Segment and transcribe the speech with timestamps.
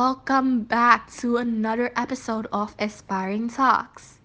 [0.00, 4.16] welcome back to another episode of Aspiring Talks.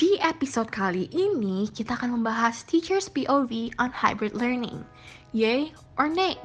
[0.00, 4.80] Di episode kali ini, kita akan membahas teacher's POV on hybrid learning.
[5.36, 6.40] Yay or nay?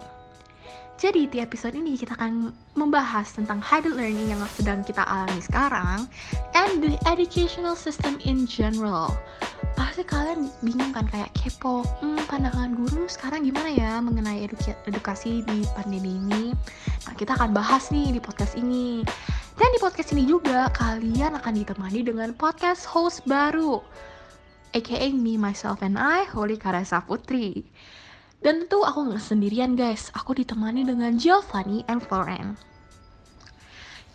[1.00, 6.04] Jadi di episode ini kita akan membahas tentang hybrid learning yang sedang kita alami sekarang
[6.60, 9.16] and the educational system in general
[9.76, 15.44] pasti kalian bingung kan kayak kepo hmm, pandangan guru sekarang gimana ya mengenai eduka edukasi
[15.44, 16.56] di pandemi ini?
[17.06, 19.04] Nah kita akan bahas nih di podcast ini.
[19.56, 23.80] Dan di podcast ini juga kalian akan ditemani dengan podcast host baru
[24.76, 27.64] aka me, myself, and I, Holy Karasa Putri.
[28.44, 32.60] Dan tentu aku nggak sendirian guys, aku ditemani dengan Giovanni and Floren.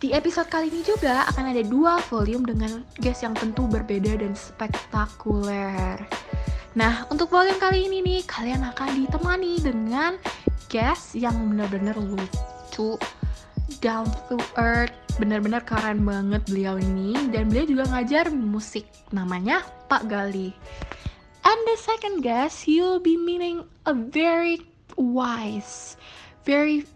[0.01, 4.33] Di episode kali ini juga akan ada dua volume dengan guest yang tentu berbeda dan
[4.33, 6.01] spektakuler.
[6.73, 10.17] Nah, untuk volume kali ini nih, kalian akan ditemani dengan
[10.73, 12.97] guest yang benar-benar lucu,
[13.77, 14.89] down to earth,
[15.21, 17.29] benar-benar keren banget beliau ini.
[17.29, 20.49] Dan beliau juga ngajar musik, namanya Pak Gali.
[21.45, 24.65] And the second guest, you'll be meeting a very
[24.97, 25.93] wise,
[26.41, 26.89] very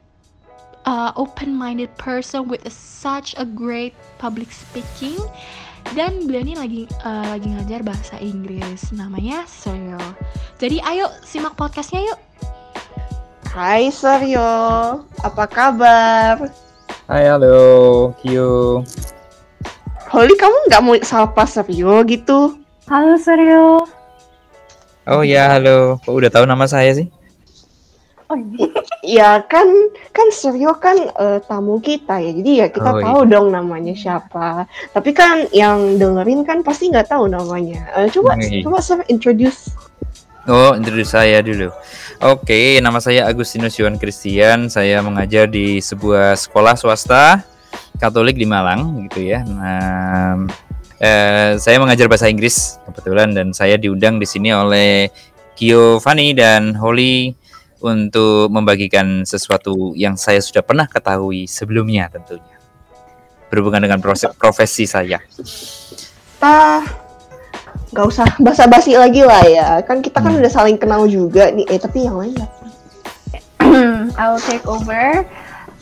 [0.86, 5.18] uh, open-minded person with a, such a great public speaking.
[5.94, 10.02] Dan beliau ini lagi uh, lagi ngajar bahasa Inggris namanya Seryo.
[10.58, 12.20] Jadi ayo simak podcastnya yuk.
[13.54, 14.50] Hai Seryo.
[15.22, 16.50] Apa kabar?
[17.06, 18.18] Hai halo.
[18.18, 18.82] Kyo
[20.10, 22.58] Holly kamu nggak mau sapa Seryo gitu?
[22.90, 23.86] Halo Seryo.
[25.06, 26.02] Oh ya halo.
[26.02, 27.06] Kok udah tahu nama saya sih
[28.26, 28.68] Oh iya.
[29.06, 29.70] ya kan
[30.10, 34.66] kan Suryo kan uh, tamu kita ya, jadi ya kita Oh, tahu dong namanya siapa.
[34.90, 37.86] Tapi kan yang dengerin kan pasti nggak tahu namanya.
[37.94, 38.66] Eh, coba Iya.
[38.66, 39.70] coba Sir introduce.
[40.46, 41.74] Oh introduce saya dulu
[42.22, 47.42] Oke nama saya Agustinus Yuan Christian Saya mengajar di sebuah sekolah swasta
[47.98, 50.46] Katolik di Malang gitu ya Nah
[51.02, 55.10] eh, Saya mengajar bahasa Inggris kebetulan Dan saya diundang di sini oleh
[55.58, 57.34] Giovanni dan Holly
[57.94, 62.58] untuk membagikan sesuatu yang saya sudah pernah ketahui sebelumnya tentunya
[63.46, 65.22] berhubungan dengan proses profesi saya.
[65.30, 66.82] Kita
[67.94, 69.68] nggak usah basa-basi lagi lah ya.
[69.86, 70.42] Kan kita kan Hmm.
[70.42, 71.64] udah saling kenal juga nih.
[71.70, 72.36] Eh tapi yang lain.
[74.20, 75.24] I'll take over.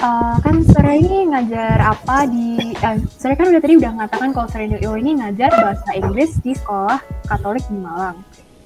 [0.03, 4.47] Uh, kan Seryo ini ngajar apa di eh, Seryo kan udah tadi udah mengatakan kalau
[4.51, 6.99] Seryo ini ngajar bahasa Inggris di sekolah
[7.29, 8.17] Katolik di Malang.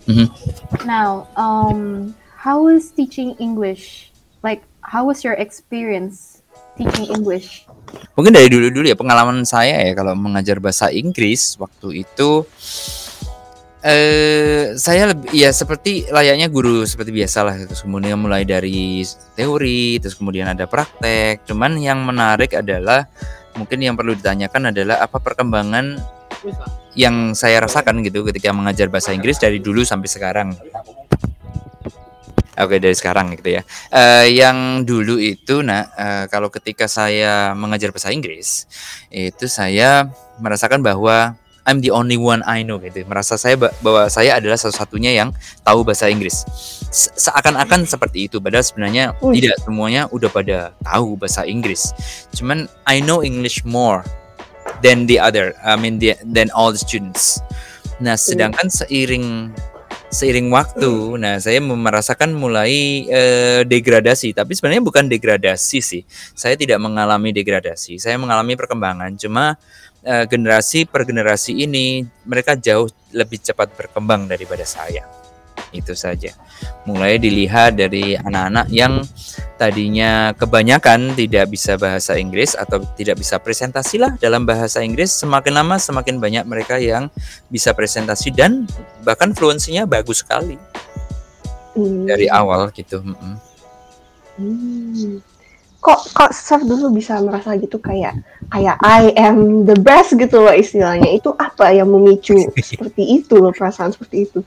[0.07, 0.27] Mhm.
[0.87, 2.09] Now, um,
[2.47, 4.15] how is teaching English?
[4.39, 6.39] Like, how was your experience
[6.79, 7.67] teaching English?
[8.15, 12.47] Mungkin dari dulu-dulu ya pengalaman saya ya kalau mengajar bahasa Inggris waktu itu
[13.83, 19.05] eh saya lebih ya seperti layaknya guru seperti biasa lah terus kemudian mulai dari
[19.37, 23.05] teori terus kemudian ada praktek cuman yang menarik adalah
[23.53, 26.01] mungkin yang perlu ditanyakan adalah apa perkembangan
[26.97, 30.57] yang saya rasakan gitu ketika mengajar bahasa Inggris dari dulu sampai sekarang
[32.57, 33.62] Oke dari sekarang gitu ya.
[33.94, 38.66] Eh, yang dulu itu, nah eh, kalau ketika saya mengajar bahasa Inggris,
[39.13, 40.09] itu saya
[40.41, 41.38] merasakan bahwa
[41.68, 43.03] I'm the only one I know gitu.
[43.06, 46.47] Merasa saya ba- bahwa saya adalah satu-satunya yang tahu bahasa Inggris.
[46.90, 49.35] Se- Seakan-akan seperti itu, padahal sebenarnya Wih.
[49.38, 51.91] tidak semuanya udah pada tahu bahasa Inggris.
[52.31, 54.01] Cuman I know English more
[54.79, 57.44] than the other, I mean the, than all the students.
[58.00, 59.51] Nah, sedangkan seiring
[60.07, 64.31] seiring waktu, nah saya merasakan mulai eh, degradasi.
[64.31, 66.03] Tapi sebenarnya bukan degradasi sih.
[66.34, 68.00] Saya tidak mengalami degradasi.
[68.00, 69.19] Saya mengalami perkembangan.
[69.19, 69.59] Cuma
[70.03, 75.03] eh, generasi per generasi ini mereka jauh lebih cepat berkembang daripada saya.
[75.75, 76.31] Itu saja.
[76.88, 79.04] Mulai dilihat dari anak-anak yang
[79.59, 85.57] tadinya kebanyakan tidak bisa bahasa Inggris atau tidak bisa presentasi lah dalam bahasa Inggris semakin
[85.57, 87.09] lama semakin banyak mereka yang
[87.50, 88.69] bisa presentasi dan
[89.01, 90.56] bahkan fluensinya bagus sekali
[91.77, 92.09] Hmm.
[92.09, 93.06] dari awal gitu.
[93.06, 93.33] Mm-mm.
[94.42, 95.21] Hmm.
[95.77, 98.18] Kok kok Sir dulu bisa merasa gitu kayak
[98.50, 101.06] kayak I am the best gitu loh istilahnya.
[101.13, 102.33] Itu apa yang memicu
[102.69, 104.39] seperti itu loh perasaan seperti itu?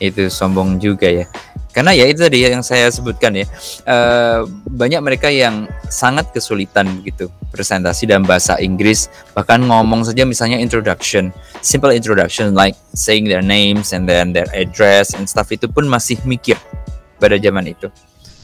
[0.00, 1.26] Itu sombong juga ya.
[1.70, 3.46] Karena ya itu tadi yang saya sebutkan ya.
[3.86, 10.58] eh, banyak mereka yang sangat kesulitan gitu presentasi dalam bahasa Inggris, bahkan ngomong saja misalnya
[10.58, 11.30] introduction,
[11.62, 16.18] simple introduction like saying their names and then their address and stuff itu pun masih
[16.26, 16.58] mikir
[17.22, 17.86] pada zaman itu.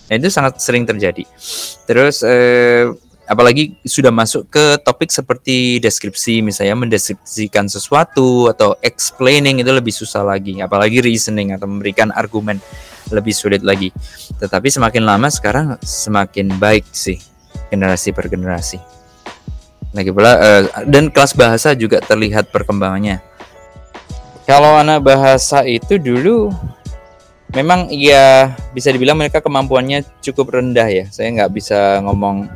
[0.07, 1.27] Nah, itu sangat sering terjadi.
[1.91, 2.87] Terus eh,
[3.27, 10.23] apalagi sudah masuk ke topik seperti deskripsi misalnya mendeskripsikan sesuatu atau explaining itu lebih susah
[10.23, 12.63] lagi, apalagi reasoning atau memberikan argumen
[13.11, 13.91] lebih sulit lagi.
[14.39, 17.19] Tetapi semakin lama sekarang semakin baik sih
[17.71, 18.79] generasi per generasi.
[19.95, 23.23] Lagi pula eh, dan kelas bahasa juga terlihat perkembangannya.
[24.47, 26.55] Kalau anak bahasa itu dulu
[27.51, 31.05] memang ya bisa dibilang mereka kemampuannya cukup rendah ya.
[31.11, 32.47] Saya nggak bisa ngomong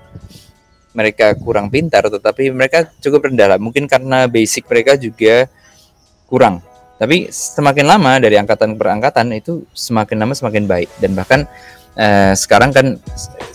[0.91, 3.59] mereka kurang pintar, tetapi mereka cukup rendah lah.
[3.63, 5.47] Mungkin karena basic mereka juga
[6.27, 6.63] kurang.
[7.01, 11.49] Tapi semakin lama dari angkatan per angkatan itu semakin lama semakin baik dan bahkan
[11.97, 13.01] eh, sekarang kan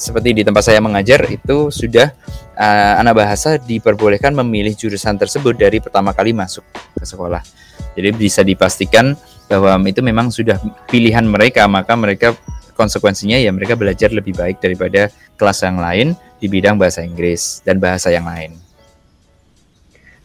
[0.01, 2.09] seperti di tempat saya mengajar itu sudah
[2.57, 6.65] eh, anak bahasa diperbolehkan memilih jurusan tersebut dari pertama kali masuk
[6.97, 7.45] ke sekolah.
[7.93, 9.13] Jadi bisa dipastikan
[9.45, 10.57] bahwa itu memang sudah
[10.89, 12.33] pilihan mereka, maka mereka
[12.75, 15.07] konsekuensinya ya mereka belajar lebih baik daripada
[15.39, 16.07] kelas yang lain
[16.38, 18.60] di bidang bahasa Inggris dan bahasa yang lain.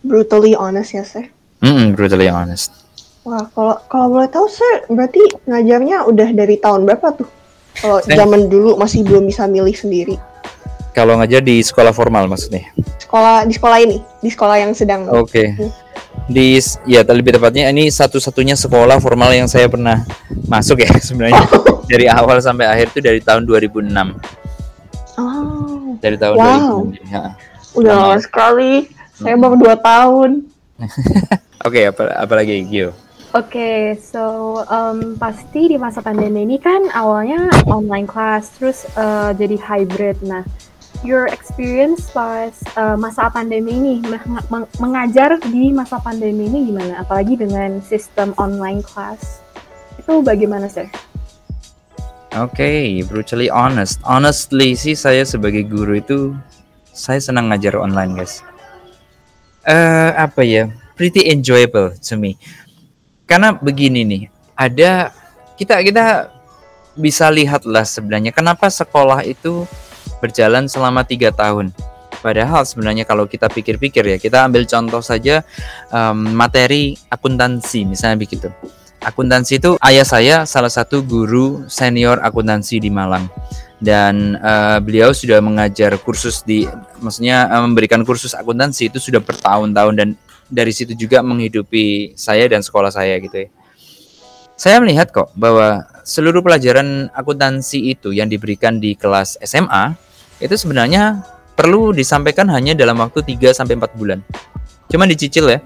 [0.02, 1.28] Brutally honest ya, Sir.
[1.60, 2.72] Mm brutally honest.
[3.20, 7.28] Wah, kalau kalau boleh tahu, Sir, berarti ngajarnya udah dari tahun berapa tuh?
[7.76, 10.16] Kalau zaman dulu masih belum bisa milih sendiri.
[10.90, 12.66] Kalau ngajar di sekolah formal maksudnya.
[12.98, 15.06] Sekolah di sekolah ini, di sekolah yang sedang.
[15.12, 15.54] Oke.
[16.26, 20.02] Di s- ya lebih tepatnya ini satu-satunya sekolah formal yang saya pernah
[20.48, 21.44] masuk ya sebenarnya
[21.90, 23.90] dari awal sampai akhir itu dari tahun 2006.
[25.18, 26.94] Oh, Dari tahun Wow.
[26.94, 27.10] 2006.
[27.10, 27.24] Ya.
[27.70, 28.18] udah Lama.
[28.18, 28.72] sekali.
[29.12, 30.30] Saya baru dua tahun.
[31.66, 32.90] Oke, apa apalagi Gio?
[33.30, 34.22] Oke, so
[34.66, 40.18] um, pasti di masa pandemi ini kan awalnya online class, terus uh, jadi hybrid.
[40.24, 40.42] Nah,
[41.06, 47.06] your experience pas uh, masa pandemi ini, meng- meng- mengajar di masa pandemi ini gimana?
[47.06, 49.38] Apalagi dengan sistem online class,
[49.94, 50.90] itu bagaimana, sir?
[52.38, 53.98] Oke, brutally honest.
[54.06, 56.30] Honestly sih saya sebagai guru itu
[56.94, 58.46] saya senang ngajar online, guys.
[59.66, 60.70] Eh apa ya?
[60.94, 62.38] Pretty enjoyable to me.
[63.26, 64.22] Karena begini nih,
[64.54, 65.10] ada
[65.58, 66.30] kita kita
[66.94, 69.66] bisa lihatlah sebenarnya kenapa sekolah itu
[70.22, 71.74] berjalan selama tiga tahun.
[72.20, 75.42] Padahal sebenarnya kalau kita pikir-pikir ya, kita ambil contoh saja
[75.90, 78.52] em, materi akuntansi misalnya begitu.
[79.00, 83.32] Akuntansi itu ayah saya salah satu guru senior akuntansi di Malang
[83.80, 86.68] dan eh, beliau sudah mengajar kursus di
[87.00, 90.08] maksudnya eh, memberikan kursus akuntansi itu sudah bertahun-tahun dan
[90.52, 93.48] dari situ juga menghidupi saya dan sekolah saya gitu ya.
[94.60, 99.96] Saya melihat kok bahwa seluruh pelajaran akuntansi itu yang diberikan di kelas SMA
[100.44, 101.24] itu sebenarnya
[101.56, 104.20] perlu disampaikan hanya dalam waktu 3 sampai 4 bulan.
[104.92, 105.64] Cuma dicicil ya.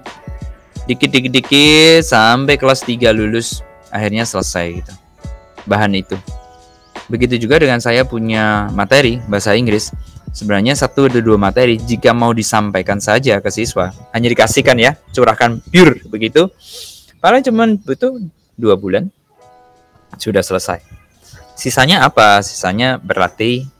[0.85, 4.93] Dikit-dikit-dikit sampai kelas 3 lulus akhirnya selesai gitu.
[5.65, 6.17] Bahan itu.
[7.09, 9.93] Begitu juga dengan saya punya materi bahasa Inggris.
[10.35, 15.63] Sebenarnya satu atau dua materi jika mau disampaikan saja ke siswa hanya dikasihkan ya curahkan
[15.71, 16.51] pure begitu
[17.23, 18.19] paling cuman butuh
[18.59, 19.15] dua bulan
[20.19, 20.83] sudah selesai
[21.55, 23.71] sisanya apa sisanya berlatih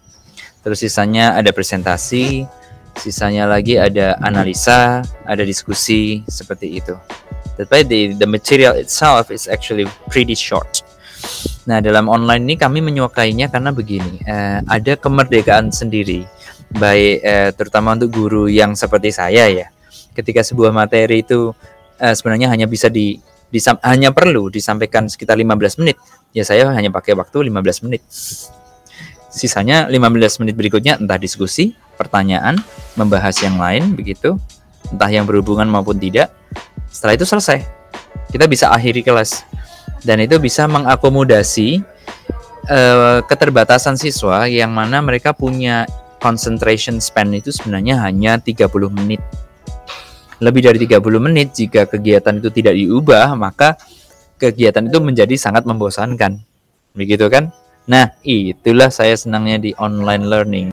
[0.63, 2.47] terus sisanya ada presentasi
[2.97, 6.95] sisanya lagi ada analisa ada diskusi seperti itu
[7.55, 10.83] tapi the, the material itself is actually pretty short
[11.65, 16.29] Nah, dalam online ini kami menyukainya karena begini, eh, ada kemerdekaan sendiri,
[16.77, 19.67] baik eh, terutama untuk guru yang seperti saya ya.
[20.13, 21.57] Ketika sebuah materi itu
[21.97, 23.17] eh, sebenarnya hanya bisa di,
[23.49, 25.97] disam- hanya perlu disampaikan sekitar 15 menit,
[26.37, 28.05] ya saya hanya pakai waktu 15 menit.
[29.35, 32.55] Sisanya 15 menit berikutnya entah diskusi, pertanyaan,
[32.95, 34.39] membahas yang lain begitu,
[34.95, 36.31] entah yang berhubungan maupun tidak.
[36.87, 37.67] Setelah itu selesai.
[38.31, 39.43] Kita bisa akhiri kelas
[40.07, 41.83] dan itu bisa mengakomodasi
[42.71, 45.83] eh, keterbatasan siswa yang mana mereka punya
[46.23, 49.19] concentration span itu sebenarnya hanya 30 menit.
[50.39, 53.75] Lebih dari 30 menit jika kegiatan itu tidak diubah, maka
[54.39, 56.39] kegiatan itu menjadi sangat membosankan.
[56.95, 57.51] Begitu kan?
[57.85, 60.69] Nah, itulah saya senangnya di online learning.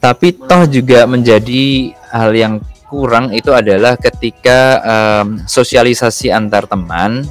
[0.00, 2.54] Tapi toh juga menjadi hal yang
[2.88, 7.22] kurang itu adalah ketika em, sosialisasi antar teman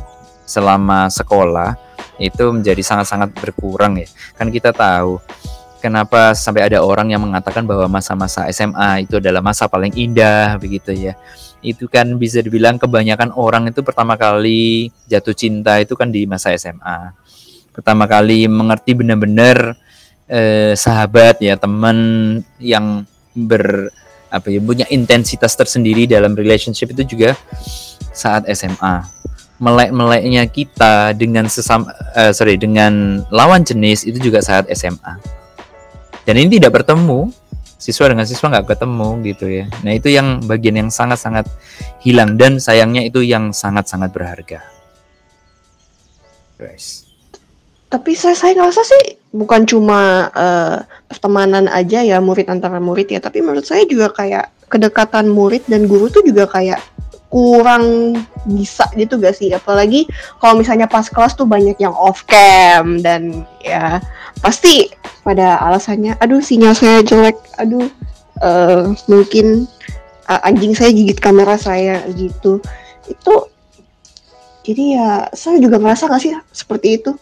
[0.45, 1.75] selama sekolah
[2.21, 4.07] itu menjadi sangat-sangat berkurang ya.
[4.37, 5.17] Kan kita tahu
[5.81, 10.93] kenapa sampai ada orang yang mengatakan bahwa masa-masa SMA itu adalah masa paling indah begitu
[10.93, 11.17] ya.
[11.59, 16.53] Itu kan bisa dibilang kebanyakan orang itu pertama kali jatuh cinta itu kan di masa
[16.55, 17.11] SMA.
[17.71, 19.77] Pertama kali mengerti benar-benar
[20.29, 21.97] eh, sahabat ya, teman
[22.59, 23.89] yang ber
[24.29, 27.33] apa ya punya intensitas tersendiri dalam relationship itu juga
[28.13, 29.01] saat SMA
[29.57, 35.17] melek-meleknya kita dengan sesama eh, sorry dengan lawan jenis itu juga saat SMA
[36.29, 37.33] dan ini tidak bertemu
[37.81, 39.65] siswa dengan siswa nggak ketemu gitu ya.
[39.87, 41.47] Nah itu yang bagian yang sangat-sangat
[42.03, 44.61] hilang dan sayangnya itu yang sangat-sangat berharga.
[46.59, 47.08] Guys
[47.89, 49.03] tapi saya saya ngerasa sih
[49.33, 50.77] bukan cuma eh,
[51.09, 53.17] pertemanan aja ya murid antara murid ya.
[53.17, 56.77] Tapi menurut saya juga kayak kedekatan murid dan guru tuh juga kayak
[57.33, 58.13] kurang
[58.45, 59.49] bisa gitu gak sih?
[59.49, 60.05] Apalagi
[60.37, 63.97] kalau misalnya pas kelas tuh banyak yang off cam dan ya
[64.45, 64.93] pasti
[65.25, 67.41] pada alasannya aduh sinyal saya jelek.
[67.57, 67.89] Aduh
[68.45, 69.65] eh, mungkin
[70.29, 72.61] uh, anjing saya gigit kamera saya gitu.
[73.09, 73.49] Itu
[74.61, 77.17] jadi ya saya juga ngerasa gak sih seperti itu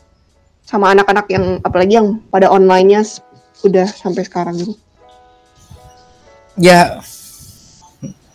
[0.67, 3.07] sama anak-anak yang apalagi yang pada online-nya
[3.63, 4.75] udah sampai sekarang gitu.
[6.59, 6.99] Ya,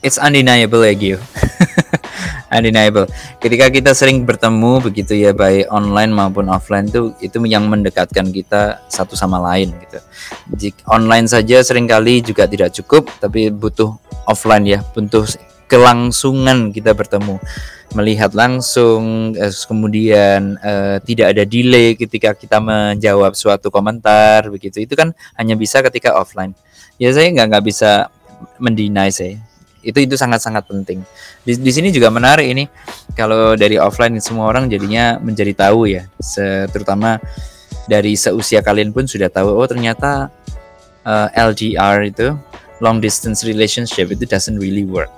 [0.00, 1.20] it's undeniable lagi
[2.52, 3.08] undeniable.
[3.40, 8.80] Ketika kita sering bertemu begitu ya baik online maupun offline tuh itu yang mendekatkan kita
[8.92, 9.98] satu sama lain gitu.
[10.56, 13.96] Jika online saja sering kali juga tidak cukup, tapi butuh
[14.28, 15.24] offline ya, butuh
[15.68, 17.40] kelangsungan kita bertemu,
[17.92, 24.80] melihat langsung, eh, kemudian eh, tidak ada delay ketika kita menjawab suatu komentar begitu.
[24.80, 26.56] Itu kan hanya bisa ketika offline.
[26.96, 28.08] Ya saya nggak nggak bisa
[28.58, 29.38] mendinai saya
[29.82, 31.02] itu itu sangat-sangat penting.
[31.42, 32.64] Di, di sini juga menarik ini
[33.18, 36.06] kalau dari offline semua orang jadinya menjadi tahu ya,
[36.70, 37.18] terutama
[37.90, 40.30] dari seusia kalian pun sudah tahu oh ternyata
[41.02, 42.30] eh, LDR itu
[42.78, 45.10] long distance relationship itu doesn't really work.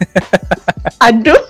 [1.08, 1.42] Aduh,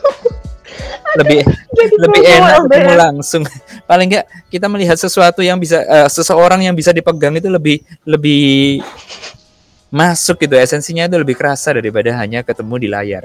[1.16, 1.40] Lebih
[1.72, 2.98] jadi lebih promo enak ketemu LDR.
[3.08, 3.42] langsung.
[3.88, 8.80] Paling enggak kita melihat sesuatu yang bisa eh, seseorang yang bisa dipegang itu lebih lebih
[9.88, 13.24] masuk gitu esensinya itu lebih kerasa daripada hanya ketemu di layar.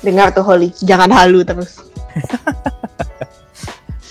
[0.00, 1.78] Dengar tuh Holly, jangan halu terus.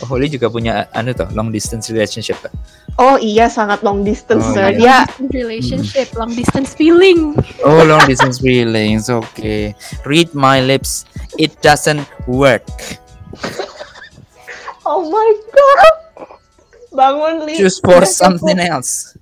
[0.02, 2.38] Holly juga punya anu tuh long distance relationship.
[2.42, 2.52] Pak.
[2.98, 4.74] Oh iya sangat long distance Oh, sir.
[4.76, 5.06] iya.
[5.18, 7.38] Dia relationship, long distance feeling.
[7.62, 9.08] Oh, long distance feelings.
[9.08, 9.72] Okay.
[10.04, 11.06] Read my lips.
[11.38, 12.66] It doesn't work.
[14.84, 15.94] Oh my god.
[16.92, 17.56] Bangun Li.
[17.56, 18.20] Choose for Sudah cukup.
[18.20, 19.16] something else.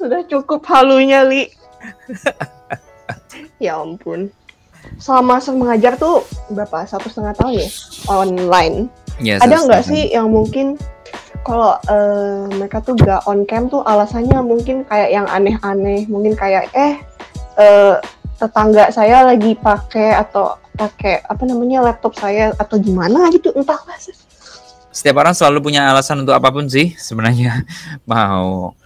[0.00, 1.46] Sudah cukup halunya Li.
[3.62, 4.32] ya ampun.
[4.98, 6.82] Selama mengajar tuh berapa?
[6.86, 7.68] Satu setengah tahun ya
[8.10, 8.90] online.
[9.16, 10.76] Yes, Ada nggak sih yang mungkin
[11.46, 16.68] kalau eh, mereka tuh gak on cam tuh alasannya mungkin kayak yang aneh-aneh, mungkin kayak
[16.74, 16.98] eh
[17.56, 17.96] eh,
[18.36, 23.96] tetangga saya lagi pakai atau pakai apa namanya laptop saya atau gimana gitu entahlah.
[24.92, 27.64] Setiap orang selalu punya alasan untuk apa pun sih sebenarnya.
[28.10, 28.76] Mau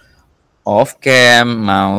[0.61, 1.97] off cam, mau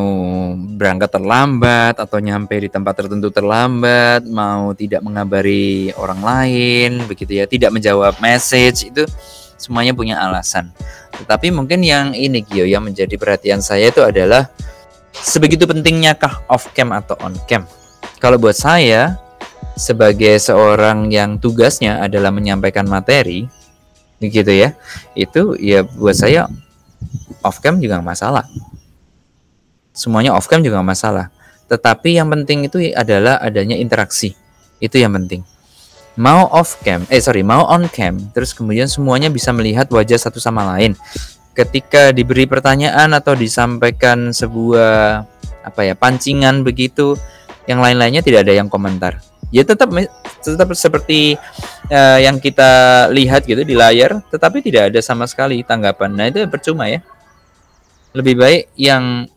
[0.78, 7.45] berangkat terlambat atau nyampe di tempat tertentu terlambat, mau tidak mengabari orang lain, begitu ya,
[7.50, 9.02] tidak menjawab message itu
[9.59, 10.71] semuanya punya alasan.
[11.19, 14.47] Tetapi mungkin yang ini Gio yang menjadi perhatian saya itu adalah
[15.11, 17.66] sebegitu pentingnya kah off cam atau on cam?
[18.23, 19.19] Kalau buat saya
[19.75, 23.50] sebagai seorang yang tugasnya adalah menyampaikan materi,
[24.23, 24.71] gitu ya,
[25.19, 26.47] itu ya buat saya
[27.42, 28.44] off cam juga nggak masalah.
[29.92, 31.26] Semuanya off cam juga nggak masalah.
[31.68, 34.37] Tetapi yang penting itu adalah adanya interaksi.
[34.82, 35.44] Itu yang penting.
[36.21, 40.37] Mau off cam, eh sorry, mau on cam, terus kemudian semuanya bisa melihat wajah satu
[40.37, 40.92] sama lain.
[41.56, 45.25] Ketika diberi pertanyaan atau disampaikan sebuah
[45.64, 47.16] apa ya pancingan begitu,
[47.66, 49.23] yang lain-lainnya tidak ada yang komentar.
[49.52, 49.92] Ya tetap
[50.40, 51.37] tetap seperti
[51.92, 56.11] eh, yang kita lihat gitu di layar, tetapi tidak ada sama sekali tanggapan.
[56.16, 57.04] Nah itu percuma ya.
[58.16, 59.28] Lebih baik yang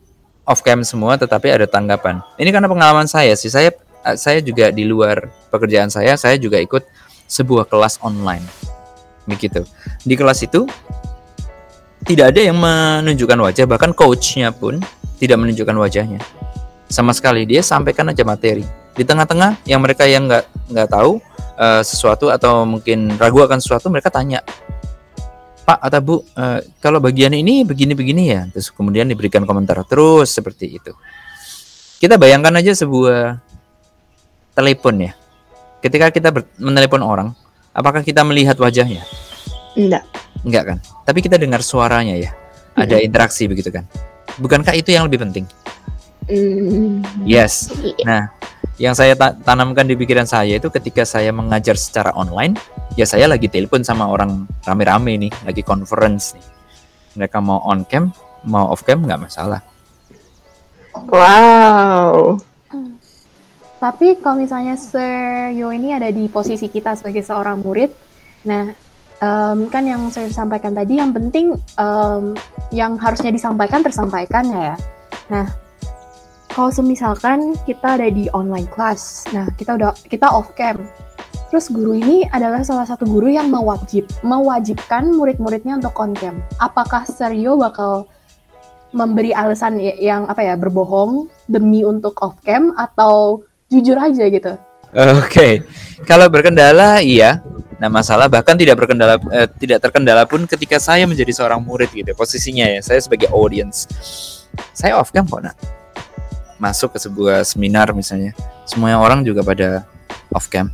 [0.48, 2.24] off cam semua, tetapi ada tanggapan.
[2.40, 3.52] Ini karena pengalaman saya sih.
[3.52, 3.76] Saya
[4.08, 6.88] eh, saya juga di luar pekerjaan saya, saya juga ikut
[7.28, 8.46] sebuah kelas online,
[9.28, 9.68] begitu.
[10.06, 10.64] Di kelas itu
[12.06, 14.80] tidak ada yang menunjukkan wajah, bahkan coachnya pun
[15.18, 16.22] tidak menunjukkan wajahnya
[16.90, 17.46] sama sekali.
[17.46, 18.66] Dia sampaikan aja materi.
[18.96, 21.20] Di tengah-tengah yang mereka yang nggak nggak tahu
[21.60, 24.40] eh, sesuatu atau mungkin ragu akan sesuatu, mereka tanya,
[25.66, 30.78] Pak atau Bu, eh, kalau bagian ini begini-begini ya, terus kemudian diberikan komentar terus seperti
[30.78, 30.94] itu.
[31.98, 33.42] Kita bayangkan aja sebuah
[34.54, 35.12] telepon ya.
[35.82, 36.30] Ketika kita
[36.62, 37.34] menelepon orang,
[37.74, 39.02] apakah kita melihat wajahnya?
[39.74, 40.06] Enggak.
[40.46, 40.78] Enggak kan?
[41.04, 42.32] Tapi kita dengar suaranya ya.
[42.78, 43.88] Ada interaksi begitu kan?
[44.38, 45.48] Bukankah itu yang lebih penting?
[46.26, 47.06] Hmm.
[47.22, 47.70] Yes.
[48.02, 48.34] Nah,
[48.82, 52.58] yang saya ta- tanamkan di pikiran saya itu ketika saya mengajar secara online,
[52.98, 56.46] ya saya lagi telepon sama orang rame-rame nih, lagi conference nih.
[57.16, 58.12] Mereka mau on cam,
[58.44, 59.62] mau off cam nggak masalah.
[61.08, 62.40] Wow.
[63.80, 67.94] Tapi kalau misalnya Sir Yo ini ada di posisi kita sebagai seorang murid,
[68.48, 68.72] nah
[69.22, 72.34] em, kan yang saya sampaikan tadi yang penting em,
[72.74, 74.74] yang harusnya disampaikan tersampaikan ya.
[75.30, 75.46] Nah,
[76.56, 80.80] kalau semisalkan kita ada di online class, nah kita udah kita off cam,
[81.52, 86.42] Terus guru ini adalah salah satu guru yang mewajib mewajibkan murid-muridnya untuk on cam.
[86.58, 88.10] Apakah Serio bakal
[88.96, 94.52] memberi alasan yang apa ya berbohong demi untuk off cam atau jujur aja gitu?
[94.96, 95.64] Oke,
[96.04, 97.40] kalau berkendala iya.
[97.80, 102.12] Nah masalah bahkan tidak berkendala, eh, tidak terkendala pun ketika saya menjadi seorang murid gitu.
[102.16, 103.88] Posisinya ya, saya sebagai audience,
[104.72, 105.85] saya off cam kok nak.
[106.56, 108.32] Masuk ke sebuah seminar misalnya,
[108.64, 109.84] semua orang juga pada
[110.32, 110.72] off cam.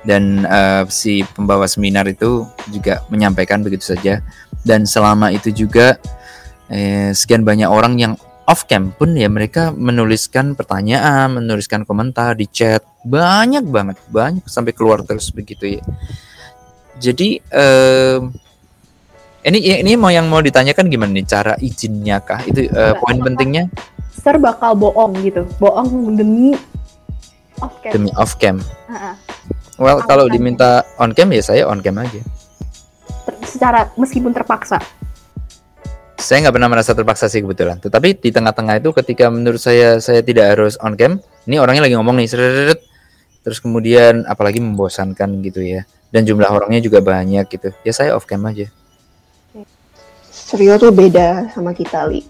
[0.00, 4.24] Dan eh, si pembawa seminar itu juga menyampaikan begitu saja.
[4.64, 6.00] Dan selama itu juga
[6.72, 8.14] eh, sekian banyak orang yang
[8.50, 14.74] off cam pun ya mereka menuliskan pertanyaan, menuliskan komentar di chat banyak banget, banyak sampai
[14.74, 15.82] keluar terus begitu ya.
[17.00, 18.34] Jadi em,
[19.46, 22.42] ini ini mau yang mau ditanyakan gimana nih cara izinnya kah?
[22.44, 23.64] Itu eh, Enggak, poin pentingnya
[24.20, 26.52] Ser bakal bohong gitu, bohong demi
[27.64, 27.92] off cam.
[27.96, 28.60] demi off cam.
[28.60, 29.14] Heeh.
[29.80, 30.36] Well kalau Alasannya.
[30.36, 32.20] diminta on cam ya saya on cam aja.
[33.24, 34.76] Ter- secara meskipun terpaksa.
[36.20, 37.80] Saya nggak pernah merasa terpaksa sih kebetulan.
[37.80, 41.16] Tetapi di tengah-tengah itu ketika menurut saya saya tidak harus on cam,
[41.48, 42.76] ini orangnya lagi ngomong nih, seret,
[43.40, 45.88] terus kemudian apalagi membosankan gitu ya.
[46.12, 47.72] Dan jumlah orangnya juga banyak gitu.
[47.88, 48.68] Ya saya off cam aja.
[50.28, 52.20] Serio tuh beda sama kita, Li.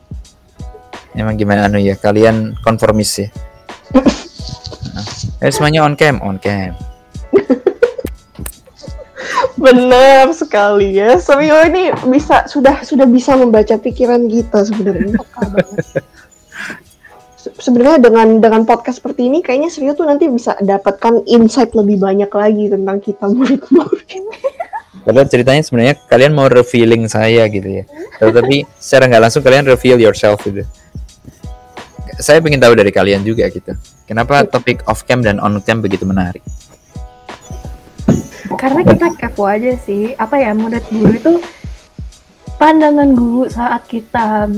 [1.14, 1.98] Emang gimana anu ya?
[1.98, 3.28] Kalian konformis ya?
[3.90, 4.06] Nah,
[5.46, 6.74] eh, semuanya on cam, on cam.
[9.60, 11.20] Benar sekali ya.
[11.20, 15.20] Serio ini bisa sudah sudah bisa membaca pikiran kita sebenarnya.
[17.60, 22.32] Sebenarnya dengan dengan podcast seperti ini kayaknya Serio tuh nanti bisa dapatkan insight lebih banyak
[22.32, 24.24] lagi tentang kita murid-murid.
[25.04, 27.84] Padahal ceritanya sebenarnya kalian mau revealing saya gitu ya.
[28.20, 30.64] Tetapi secara nggak langsung kalian reveal yourself gitu.
[32.20, 33.72] Saya ingin tahu dari kalian juga gitu.
[34.04, 36.44] Kenapa topik off cam dan on cam begitu menarik?
[38.60, 41.32] Karena kita kepo aja sih, apa ya menurut guru itu
[42.60, 44.52] pandangan guru saat kita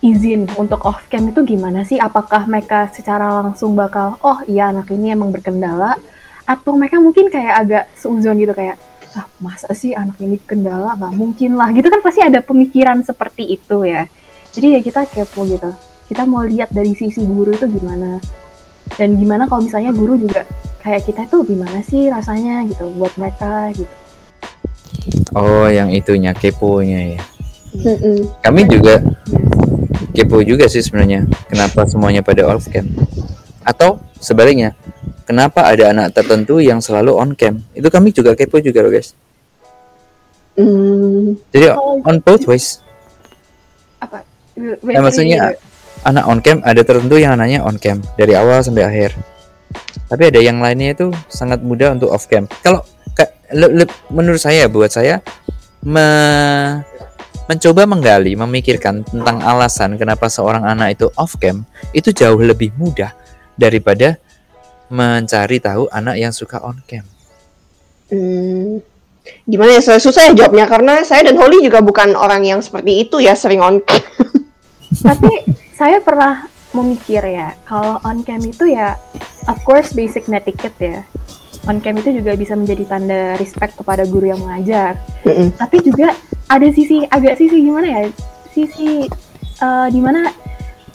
[0.00, 2.00] izin untuk off cam itu gimana sih?
[2.00, 6.00] Apakah mereka secara langsung bakal, oh iya anak ini emang berkendala,
[6.48, 8.80] atau mereka mungkin kayak agak seuzon gitu kayak,
[9.12, 13.52] ah masa sih anak ini kendala nggak mungkin lah gitu kan pasti ada pemikiran seperti
[13.60, 14.08] itu ya.
[14.48, 15.68] Jadi ya kita kepo gitu.
[16.12, 18.20] Kita mau lihat dari sisi guru itu gimana
[19.00, 20.44] dan gimana kalau misalnya guru juga
[20.84, 23.88] kayak kita tuh gimana sih rasanya gitu buat mereka gitu.
[25.32, 27.20] Oh, yang itunya keponya ya.
[27.80, 28.28] Mm-mm.
[28.44, 29.00] Kami juga
[30.12, 31.24] kepo juga sih sebenarnya.
[31.48, 32.84] Kenapa semuanya pada off cam?
[33.64, 34.76] Atau sebaliknya,
[35.24, 37.64] kenapa ada anak tertentu yang selalu on cam?
[37.72, 39.16] Itu kami juga kepo juga loh guys.
[40.60, 42.84] Hmm, Jadi Oh, on both ways.
[43.96, 44.20] apa?
[44.60, 45.56] Ya, maksudnya
[46.02, 49.10] anak on cam ada tertentu yang anaknya on cam dari awal sampai akhir.
[50.10, 52.44] Tapi ada yang lainnya itu sangat mudah untuk off cam.
[52.60, 52.84] Kalau
[54.12, 55.20] menurut saya buat saya
[55.84, 56.84] me-
[57.48, 63.12] mencoba menggali, memikirkan tentang alasan kenapa seorang anak itu off cam itu jauh lebih mudah
[63.56, 64.16] daripada
[64.92, 67.04] mencari tahu anak yang suka on cam.
[68.12, 68.80] hmm.
[69.46, 69.80] Gimana ya?
[70.02, 73.62] Susah ya jawabnya karena saya dan Holly juga bukan orang yang seperti itu ya sering
[73.62, 74.02] on cam.
[75.06, 78.96] Tapi saya pernah memikir ya, kalau on cam itu ya,
[79.48, 81.00] of course basic netiquette ya.
[81.68, 84.98] On cam itu juga bisa menjadi tanda respect kepada guru yang mengajar.
[85.22, 85.54] Mm-mm.
[85.54, 86.16] Tapi juga
[86.50, 88.00] ada sisi agak sisi gimana ya?
[88.50, 89.06] Sisi
[89.62, 90.26] eh, di mana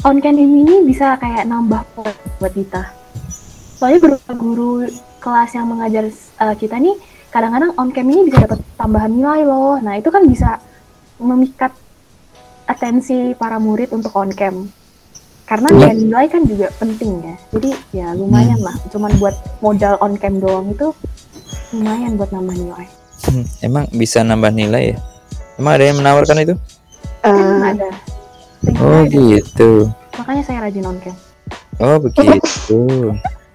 [0.04, 2.84] on cam ini bisa kayak nambah poin buat kita.
[3.80, 4.90] Soalnya beberapa guru
[5.24, 6.98] kelas yang mengajar eh, kita nih
[7.32, 9.80] kadang-kadang on cam ini bisa dapat tambahan nilai loh.
[9.80, 10.60] Nah itu kan bisa
[11.18, 11.72] memikat
[12.67, 14.67] atensi para murid untuk on cam.
[15.47, 17.36] Karena ya nilai kan juga penting ya.
[17.56, 18.75] Jadi ya lumayan lah.
[18.91, 20.91] Cuman buat modal on cam doang itu
[21.71, 22.88] lumayan buat nambah nilai.
[23.32, 24.97] Hmm, Emang bisa nambah nilai ya?
[25.56, 26.56] Emang ada yang menawarkan itu?
[27.23, 27.89] Eh, Kan ada.
[28.84, 29.88] Oh gitu.
[30.19, 31.15] Makanya saya rajin on cam.
[31.80, 32.80] Oh begitu.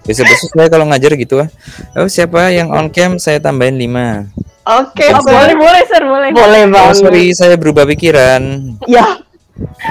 [0.03, 1.49] Besok-besok saya kalau ngajar gitu ah.
[1.95, 5.27] Oh siapa yang on cam saya tambahin 5 Oke, Oh, Sir.
[5.29, 6.29] boleh boleh sir boleh.
[6.31, 6.95] Boleh Oh banget.
[7.03, 8.41] sorry saya berubah pikiran.
[8.87, 9.19] Ya.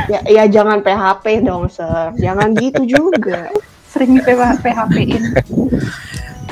[0.09, 2.17] Ya, ya jangan PHP dong, Sir.
[2.17, 3.53] Jangan gitu juga.
[3.87, 5.23] Sering PHP-in.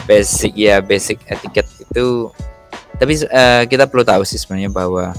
[0.04, 2.28] Basic ya basic etiket itu.
[2.94, 5.16] Tapi eh, kita perlu tahu sih sebenarnya bahwa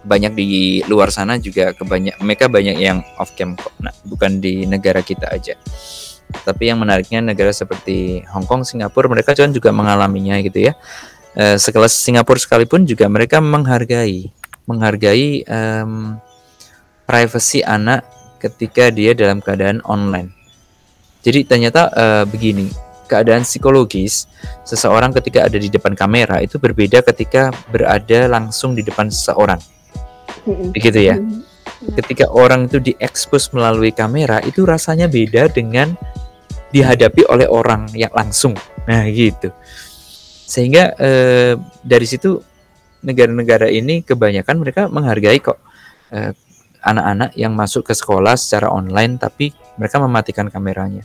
[0.00, 0.48] banyak di
[0.86, 3.74] luar sana juga kebanyak mereka banyak yang off cam kok.
[3.76, 5.52] Nah, bukan di negara kita aja.
[6.26, 10.74] Tapi yang menariknya negara seperti Hong Kong, Singapura mereka kan juga mengalaminya gitu ya.
[11.36, 14.32] Eh, sekelas Singapura sekalipun juga mereka menghargai
[14.64, 16.16] menghargai em,
[17.04, 18.08] privasi anak
[18.40, 20.32] ketika dia dalam keadaan online.
[21.20, 22.72] Jadi ternyata eh, begini,
[23.04, 24.24] keadaan psikologis
[24.64, 29.60] seseorang ketika ada di depan kamera itu berbeda ketika berada langsung di depan seseorang.
[30.72, 31.20] Begitu ya.
[31.20, 31.44] Mm.
[32.00, 35.92] Ketika orang itu diekspos melalui kamera itu rasanya beda dengan
[36.72, 38.56] dihadapi oleh orang yang langsung.
[38.88, 39.52] Nah, gitu.
[40.46, 42.38] Sehingga eh, dari situ
[43.02, 45.58] negara-negara ini kebanyakan mereka menghargai kok
[46.14, 46.32] eh,
[46.86, 51.02] anak-anak yang masuk ke sekolah secara online tapi mereka mematikan kameranya.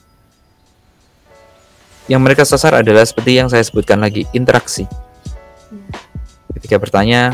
[2.06, 4.86] Yang mereka sasar adalah seperti yang saya sebutkan lagi, interaksi.
[6.58, 7.32] Ketika bertanya,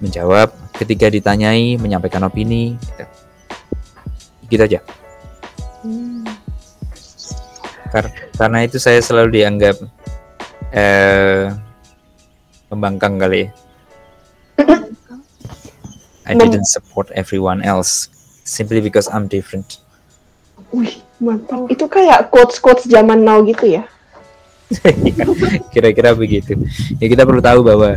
[0.00, 3.04] menjawab, ketika ditanyai, menyampaikan opini, gitu.
[4.46, 4.80] Gitu aja.
[5.82, 6.24] Hmm.
[7.92, 9.76] Kar- karena itu saya selalu dianggap
[10.72, 11.50] eh
[12.98, 13.42] kali.
[16.26, 18.10] I didn't support everyone else
[18.42, 19.78] simply because I'm different.
[20.74, 21.70] Wih, mantap.
[21.70, 23.86] Itu kayak quotes-quotes zaman now gitu ya.
[25.72, 26.58] Kira-kira begitu.
[26.98, 27.94] Ya kita perlu tahu bahwa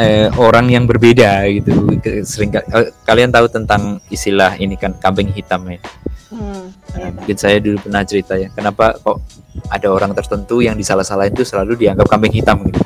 [0.00, 5.68] eh, orang yang berbeda gitu sering eh, kalian tahu tentang istilah ini kan kambing hitam
[5.68, 5.80] ya.
[6.26, 6.74] Hmm.
[6.98, 9.22] Nah, mungkin saya dulu pernah cerita ya, kenapa kok
[9.70, 12.82] ada orang tertentu yang disalah-salahin itu selalu dianggap kambing hitam gitu.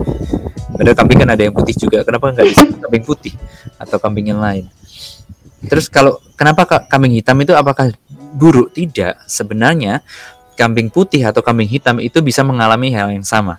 [0.77, 3.35] Padahal kambing kan ada yang putih juga, kenapa nggak disebut kambing putih
[3.81, 4.69] atau kambing yang lain?
[5.67, 7.93] Terus kalau kenapa ka- kambing hitam itu apakah
[8.33, 8.73] buruk?
[8.73, 10.01] Tidak, sebenarnya
[10.57, 13.57] kambing putih atau kambing hitam itu bisa mengalami hal yang sama.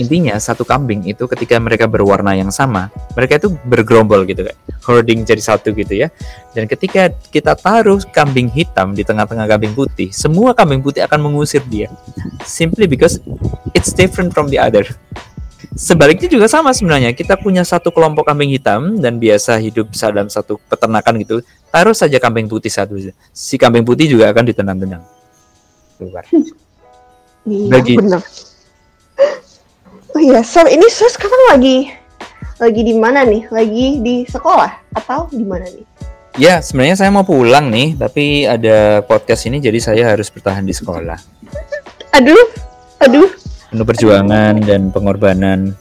[0.00, 4.56] Intinya satu kambing itu ketika mereka berwarna yang sama, mereka itu bergerombol gitu kayak
[4.88, 6.08] hoarding jadi satu gitu ya.
[6.56, 11.60] Dan ketika kita taruh kambing hitam di tengah-tengah kambing putih, semua kambing putih akan mengusir
[11.68, 11.92] dia.
[12.48, 13.20] Simply because
[13.76, 14.88] it's different from the other.
[15.76, 17.12] Sebaliknya juga sama sebenarnya.
[17.12, 21.36] Kita punya satu kelompok kambing hitam dan biasa hidup dalam satu peternakan gitu.
[21.68, 22.96] Taruh saja kambing putih satu.
[23.32, 25.04] Si kambing putih juga akan ditendang-tendang.
[26.00, 26.24] Keluar.
[27.42, 28.22] Iya, Bagi- bener.
[30.12, 31.88] Oh iya, Sir, ini Sir sekarang lagi
[32.62, 33.50] lagi di mana nih?
[33.50, 35.82] Lagi di sekolah atau di mana nih?
[36.38, 40.72] Ya, sebenarnya saya mau pulang nih, tapi ada podcast ini jadi saya harus bertahan di
[40.72, 41.18] sekolah.
[42.16, 42.44] Aduh,
[43.02, 43.28] aduh.
[43.72, 45.72] Penuh perjuangan dan pengorbanan,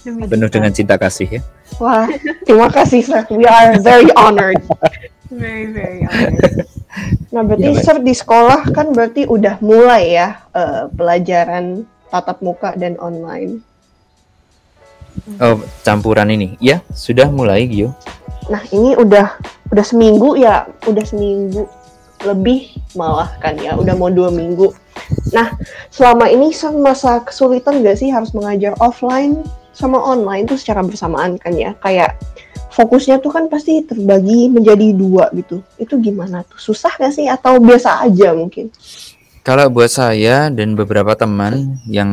[0.00, 1.42] Demi penuh dengan cinta kasih ya.
[1.76, 2.08] Wah,
[2.48, 3.22] terima kasih Sir.
[3.28, 4.60] We are very honored.
[5.28, 6.64] very very honored.
[7.28, 7.82] Nah, berarti Ya.
[7.84, 13.62] Sir di sekolah kan berarti udah mulai ya eh, pelajaran tatap muka dan online.
[15.40, 16.60] Oh, campuran ini.
[16.60, 17.96] Ya, sudah mulai, Gio.
[18.46, 19.40] Nah, ini udah
[19.72, 21.66] udah seminggu ya, udah seminggu
[22.22, 24.70] lebih malah kan ya, udah mau dua minggu.
[25.34, 25.52] Nah,
[25.90, 29.42] selama ini masa kesulitan gak sih harus mengajar offline
[29.76, 31.74] sama online tuh secara bersamaan kan ya?
[31.82, 32.16] Kayak
[32.72, 35.60] fokusnya tuh kan pasti terbagi menjadi dua gitu.
[35.76, 36.56] Itu gimana tuh?
[36.60, 38.70] Susah gak sih atau biasa aja mungkin?
[39.46, 42.10] Kalau buat saya dan beberapa teman yang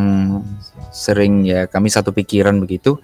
[0.93, 3.01] sering ya kami satu pikiran begitu,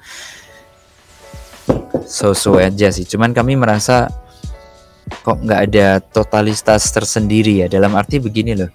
[2.05, 3.09] so-so aja sih.
[3.09, 4.05] Cuman kami merasa
[5.25, 7.67] kok nggak ada totalitas tersendiri ya.
[7.73, 8.69] Dalam arti begini loh,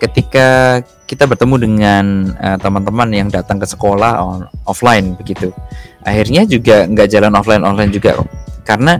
[0.00, 2.04] ketika kita bertemu dengan
[2.40, 5.52] eh, teman-teman yang datang ke sekolah on- offline begitu,
[6.00, 8.16] akhirnya juga nggak jalan offline offline juga.
[8.64, 8.96] Karena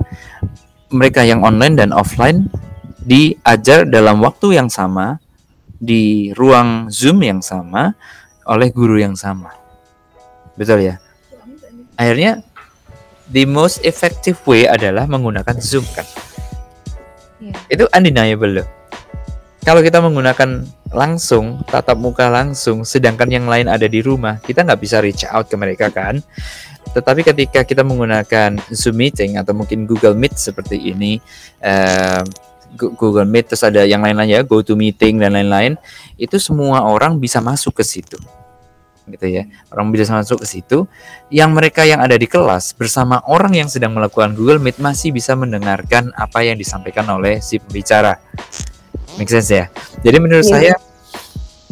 [0.93, 2.45] mereka yang online dan offline
[3.09, 5.17] diajar dalam waktu yang sama
[5.79, 7.95] di ruang Zoom yang sama
[8.45, 9.55] oleh guru yang sama.
[10.59, 10.99] Betul ya?
[11.95, 12.43] Akhirnya
[13.31, 16.07] the most effective way adalah menggunakan Zoom kan.
[17.39, 17.55] Iya.
[17.71, 18.69] Itu undeniable loh.
[19.63, 20.65] Kalau kita menggunakan
[20.97, 25.45] langsung, tatap muka langsung, sedangkan yang lain ada di rumah, kita nggak bisa reach out
[25.45, 26.25] ke mereka kan.
[26.97, 31.21] Tetapi ketika kita menggunakan Zoom meeting atau mungkin Google Meet seperti ini,
[31.61, 32.25] eh,
[32.77, 35.79] Google Meet terus ada yang lain-lain ya, Go to Meeting dan lain-lain,
[36.21, 38.19] itu semua orang bisa masuk ke situ.
[39.09, 39.49] Gitu ya.
[39.73, 40.85] Orang bisa masuk ke situ.
[41.33, 45.33] Yang mereka yang ada di kelas bersama orang yang sedang melakukan Google Meet masih bisa
[45.33, 48.21] mendengarkan apa yang disampaikan oleh si pembicara.
[49.17, 49.73] Make sense ya?
[50.05, 50.53] Jadi menurut Iya.
[50.53, 50.75] saya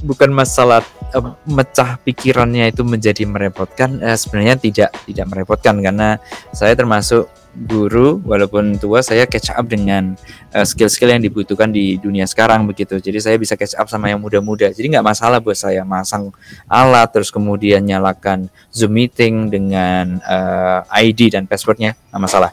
[0.01, 0.81] bukan masalah
[1.13, 6.17] eh, mecah pikirannya itu menjadi merepotkan eh, sebenarnya tidak tidak merepotkan karena
[6.57, 7.29] saya termasuk
[7.65, 10.13] guru walaupun tua saya catch up dengan
[10.53, 13.01] eh, skill-skill yang dibutuhkan di dunia sekarang begitu.
[13.01, 14.69] Jadi saya bisa catch up sama yang muda-muda.
[14.69, 16.29] Jadi nggak masalah buat saya masang
[16.69, 22.53] alat terus kemudian nyalakan zoom meeting dengan eh, ID dan passwordnya nggak masalah.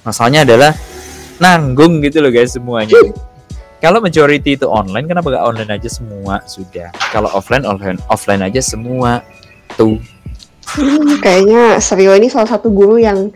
[0.00, 0.72] Masalahnya adalah
[1.36, 2.96] nanggung gitu loh guys semuanya.
[3.84, 6.40] Kalau majority itu online kenapa nggak online aja semua?
[6.48, 6.88] Sudah.
[7.12, 9.20] Kalau offline offline offline aja semua.
[9.76, 10.00] Tuh.
[10.72, 13.28] Hmm, kayaknya Serio ini salah satu guru yang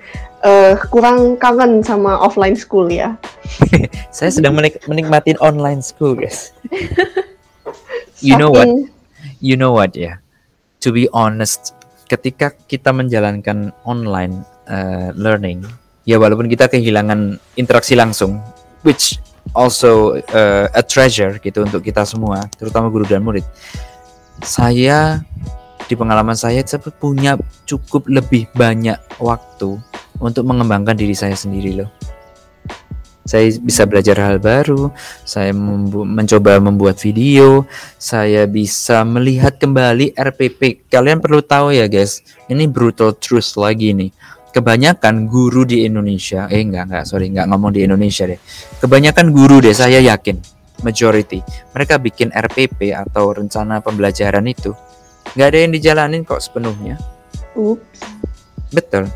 [0.45, 3.17] eh, kurang kangen sama offline school ya.
[4.17, 6.53] saya sedang menik menikmatin online school guys.
[8.19, 8.67] You know what?
[9.39, 10.19] You know what ya
[10.83, 11.75] to be honest
[12.09, 15.67] ketika kita menjalankan online uh, learning
[16.09, 18.41] ya walaupun kita kehilangan interaksi langsung
[18.87, 19.21] which
[19.53, 23.45] also uh, a treasure gitu untuk kita semua terutama guru dan murid
[24.41, 25.21] saya
[25.89, 29.81] di pengalaman saya saya punya cukup lebih banyak waktu
[30.21, 31.91] untuk mengembangkan diri saya sendiri loh
[33.29, 34.89] saya bisa belajar hal baru,
[35.29, 37.69] saya membu mencoba membuat video,
[38.01, 40.89] saya bisa melihat kembali RPP.
[40.89, 44.17] Kalian perlu tahu ya guys, ini brutal truth lagi nih.
[44.49, 48.41] Kebanyakan guru di Indonesia, eh enggak enggak, sorry enggak ngomong di Indonesia deh.
[48.81, 51.43] Kebanyakan guru deh, saya yakin majority
[51.75, 54.75] mereka bikin RPP atau rencana pembelajaran itu
[55.35, 56.97] nggak ada yang dijalanin kok sepenuhnya.
[57.59, 58.01] Ups.
[58.73, 59.09] Betul.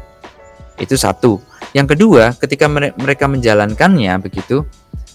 [0.80, 1.38] Itu satu.
[1.72, 4.66] Yang kedua, ketika mereka menjalankannya begitu,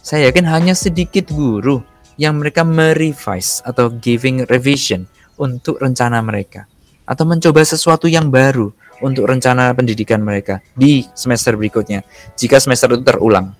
[0.01, 1.83] saya yakin hanya sedikit guru
[2.17, 5.05] yang mereka merevise atau giving revision
[5.37, 6.65] untuk rencana mereka
[7.05, 12.01] atau mencoba sesuatu yang baru untuk rencana pendidikan mereka di semester berikutnya
[12.33, 13.53] jika semester itu terulang.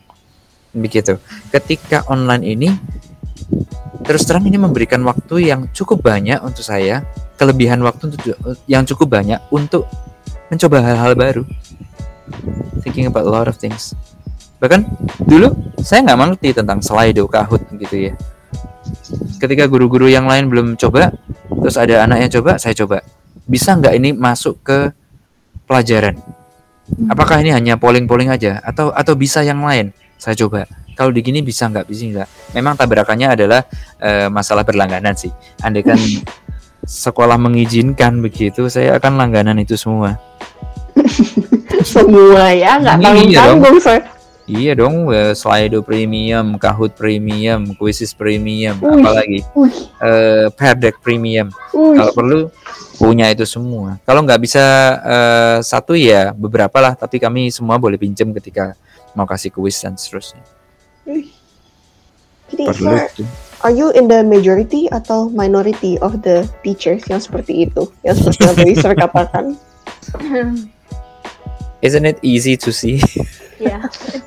[0.74, 1.18] Begitu.
[1.54, 2.70] Ketika online ini
[4.04, 7.04] terus terang ini memberikan waktu yang cukup banyak untuk saya,
[7.36, 8.12] kelebihan waktu
[8.68, 9.88] yang cukup banyak untuk
[10.48, 11.44] mencoba hal-hal baru.
[12.84, 13.96] Thinking about a lot of things.
[14.58, 14.84] Bahkan
[15.24, 18.14] dulu saya nggak mengerti tentang Slido, Kahoot gitu ya.
[19.38, 21.14] Ketika guru-guru yang lain belum coba
[21.48, 23.04] terus ada anak yang coba saya coba.
[23.48, 24.92] Bisa nggak ini masuk ke
[25.64, 26.20] pelajaran?
[27.12, 28.60] Apakah ini hanya polling-polling aja?
[28.64, 29.92] Atau atau bisa yang lain?
[30.18, 33.62] Saya coba kalau di gini bisa nggak bisa nggak memang tabrakannya adalah
[34.02, 35.30] uh, masalah berlangganan sih
[35.62, 36.02] andai kan
[37.06, 40.18] sekolah mengizinkan begitu saya akan langganan itu semua
[41.86, 43.62] semua ya nggak tanggung Iya dong.
[43.62, 44.02] tanggung saya
[44.48, 49.04] Iya dong, eh, Slido Premium, Kahoot Premium, Quizzes Premium, Wih.
[49.04, 51.52] apalagi Wih, eh Perdek Premium.
[51.76, 52.40] Kalau perlu
[52.96, 54.00] punya itu semua.
[54.08, 54.64] Kalau nggak bisa
[55.04, 58.72] eh, satu ya beberapa lah, tapi kami semua boleh pinjam ketika
[59.20, 60.40] mau kasih kuis dan seterusnya.
[62.66, 63.28] Tuh.
[63.62, 67.86] are you in the majority atau minority of the teachers yang seperti itu?
[68.02, 69.46] Yang seperti yang tadi sir katakan.
[71.86, 72.98] Isn't it easy to see?
[73.62, 73.82] ya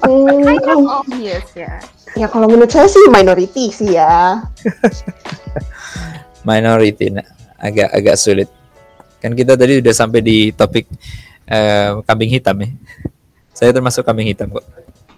[0.06, 1.78] Hmm, kind of kalau- obvious ya
[2.18, 4.42] ya kalau menurut saya sih minority sih ya.
[6.40, 7.26] Minority, nah,
[7.60, 8.48] agak agak sulit.
[9.20, 10.88] Kan kita tadi udah sampai di topik
[11.44, 12.68] eh, kambing hitam ya.
[13.52, 14.64] Saya termasuk kambing hitam kok.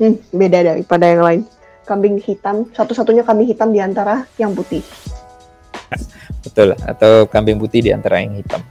[0.03, 1.40] Hmm, beda daripada yang lain.
[1.83, 4.83] Kambing hitam, satu-satunya kambing hitam di antara yang putih.
[6.42, 8.62] Betul, atau kambing putih di antara yang hitam.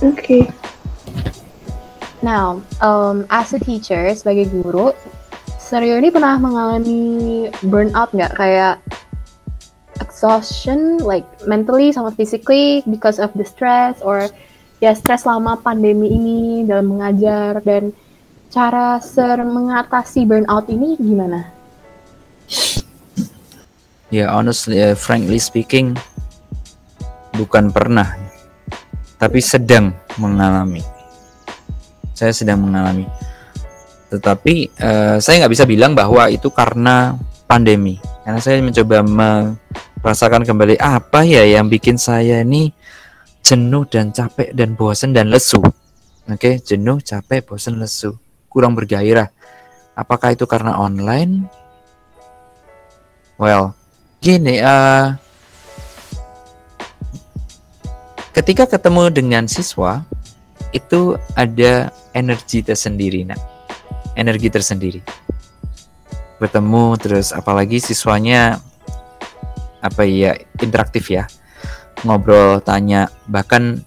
[0.00, 0.48] Oke.
[2.20, 4.92] Now, um, as a teacher, sebagai guru,
[5.70, 8.34] Seryo ini pernah mengalami burnout nggak?
[8.34, 8.82] Kayak
[10.02, 14.26] exhaustion, like mentally sama physically because of the stress, or
[14.82, 17.94] ya stress selama pandemi ini dalam mengajar, dan
[18.50, 21.54] cara Ser mengatasi burnout ini gimana?
[24.10, 25.94] Ya, honestly, uh, frankly speaking,
[27.38, 28.18] bukan pernah,
[29.22, 30.82] tapi sedang mengalami.
[32.18, 33.06] Saya sedang mengalami.
[34.10, 37.14] Tetapi eh, saya nggak bisa bilang bahwa itu karena
[37.46, 42.74] pandemi, karena saya mencoba merasakan kembali apa ya yang bikin saya ini
[43.46, 45.62] jenuh dan capek dan bosan dan lesu.
[46.26, 48.18] Oke, jenuh, capek, bosan, lesu,
[48.50, 49.30] kurang bergairah.
[49.94, 51.46] Apakah itu karena online?
[53.38, 53.72] Well,
[54.18, 55.16] gini, eh
[58.34, 60.02] ketika ketemu dengan siswa
[60.70, 63.40] itu ada energi tersendiri, nak,
[64.14, 65.00] energi tersendiri.
[66.42, 68.58] Bertemu terus, apalagi siswanya
[69.80, 71.26] apa ya interaktif ya,
[72.04, 73.82] ngobrol, tanya, bahkan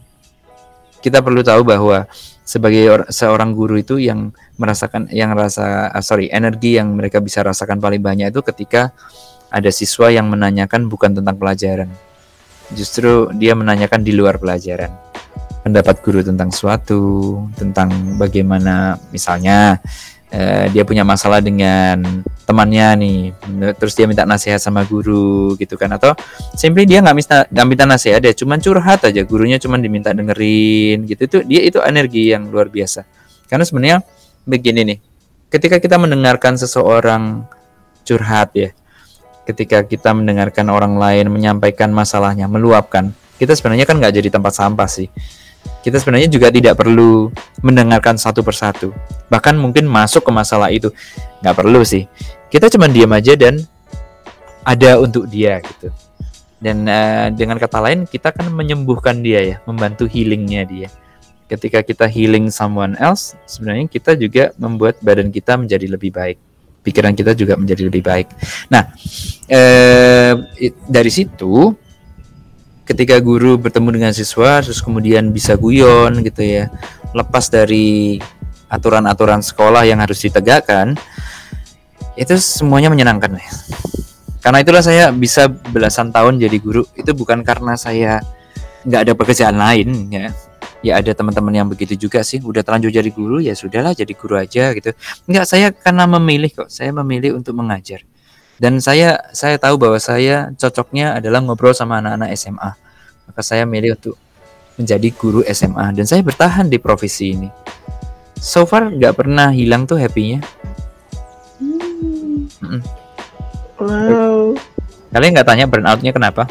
[1.03, 2.07] kita perlu tahu bahwa
[2.43, 7.41] sebagai or- seorang guru itu yang merasakan yang rasa ah, sorry energi yang mereka bisa
[7.41, 8.91] rasakan paling banyak itu ketika
[9.53, 11.89] ada siswa yang menanyakan bukan tentang pelajaran.
[12.73, 14.89] Justru dia menanyakan di luar pelajaran.
[15.63, 19.79] Pendapat guru tentang suatu tentang bagaimana misalnya
[20.33, 23.19] eh, dia punya masalah dengan temannya nih.
[23.77, 25.93] Terus dia minta nasihat sama guru gitu kan.
[25.93, 26.17] Atau
[26.57, 29.21] simply dia nggak minta nggak minta nasihat dia cuman curhat aja.
[29.23, 31.21] Gurunya cuman diminta dengerin gitu.
[31.29, 33.05] Itu dia itu energi yang luar biasa.
[33.47, 33.97] Karena sebenarnya
[34.43, 34.99] begini nih
[35.47, 37.47] ketika kita mendengarkan seseorang
[38.03, 38.69] curhat ya
[39.45, 44.89] ketika kita mendengarkan orang lain menyampaikan masalahnya meluapkan kita sebenarnya kan nggak jadi tempat sampah
[44.89, 45.07] sih
[45.83, 47.27] kita sebenarnya juga tidak perlu
[47.59, 48.95] mendengarkan satu persatu.
[49.27, 50.87] Bahkan mungkin masuk ke masalah itu.
[51.43, 52.07] Nggak perlu sih.
[52.47, 53.59] Kita cuma diam aja dan
[54.63, 55.91] ada untuk dia gitu.
[56.63, 59.55] Dan eh, dengan kata lain kita kan menyembuhkan dia ya.
[59.67, 60.89] Membantu healingnya dia.
[61.51, 66.39] Ketika kita healing someone else sebenarnya kita juga membuat badan kita menjadi lebih baik.
[66.83, 68.27] Pikiran kita juga menjadi lebih baik.
[68.71, 68.87] Nah
[70.55, 71.75] i- dari situ
[72.83, 76.65] ketika guru bertemu dengan siswa terus kemudian bisa guyon gitu ya.
[77.15, 78.19] Lepas dari
[78.67, 80.97] aturan-aturan sekolah yang harus ditegakkan
[82.19, 83.51] itu semuanya menyenangkan ya.
[84.43, 86.83] Karena itulah saya bisa belasan tahun jadi guru.
[86.99, 88.19] Itu bukan karena saya
[88.83, 90.35] nggak ada pekerjaan lain ya.
[90.83, 92.43] Ya ada teman-teman yang begitu juga sih.
[92.43, 94.91] Udah terlanjur jadi guru ya sudahlah jadi guru aja gitu.
[95.31, 96.67] Nggak saya karena memilih kok.
[96.67, 98.03] Saya memilih untuk mengajar
[98.61, 102.71] dan saya saya tahu bahwa saya cocoknya adalah ngobrol sama anak-anak SMA
[103.29, 104.15] maka saya milih untuk
[104.75, 107.49] menjadi guru SMA dan saya bertahan di profesi ini
[108.37, 110.41] so far nggak pernah hilang tuh happy-nya
[111.63, 112.49] Hmm.
[112.59, 112.81] Mm-mm.
[113.79, 114.57] Wow.
[115.13, 116.49] kalian nggak tanya burnout-nya kenapa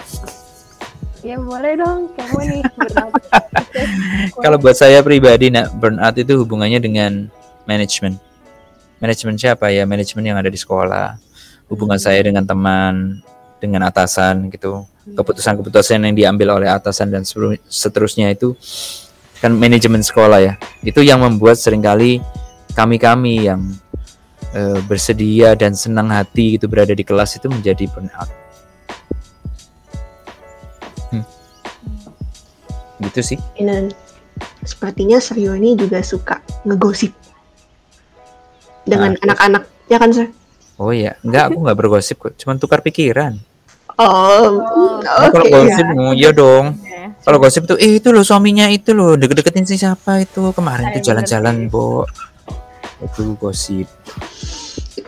[1.22, 3.14] Ya boleh dong, kamu nih burnout.
[4.42, 7.30] Kalau buat saya pribadi, nak burnout itu hubungannya dengan
[7.62, 8.18] manajemen.
[8.98, 9.86] Manajemen siapa ya?
[9.86, 11.14] Manajemen yang ada di sekolah.
[11.72, 13.24] Hubungan saya dengan teman,
[13.56, 14.84] dengan atasan gitu.
[15.16, 18.52] Keputusan-keputusan yang diambil oleh atasan dan seteru- seterusnya itu
[19.40, 20.54] kan manajemen sekolah ya.
[20.84, 22.20] Itu yang membuat sering kali
[22.76, 23.72] kami-kami yang
[24.52, 28.30] eh, bersedia dan senang hati gitu berada di kelas itu menjadi burnout.
[31.08, 31.24] Hmm.
[33.00, 33.38] Gitu sih.
[33.56, 33.90] Dan
[34.62, 37.10] sepertinya Seryo ini juga suka ngegosip
[38.86, 40.28] dengan Ah, anak-anak, ya kan Sir?
[40.82, 43.38] Oh iya, enggak aku nggak bergosip kok, cuman tukar pikiran.
[43.94, 44.58] Oh,
[45.04, 45.52] Nah, oke kalau ya.
[45.54, 46.74] gosip, oh, iya dong.
[46.74, 47.22] Oke.
[47.22, 50.98] Kalau gosip tuh, eh itu loh suaminya itu loh, deket-deketin si siapa itu kemarin Ayo,
[50.98, 52.02] tuh jalan-jalan, Bo.
[52.98, 53.86] Itu gosip.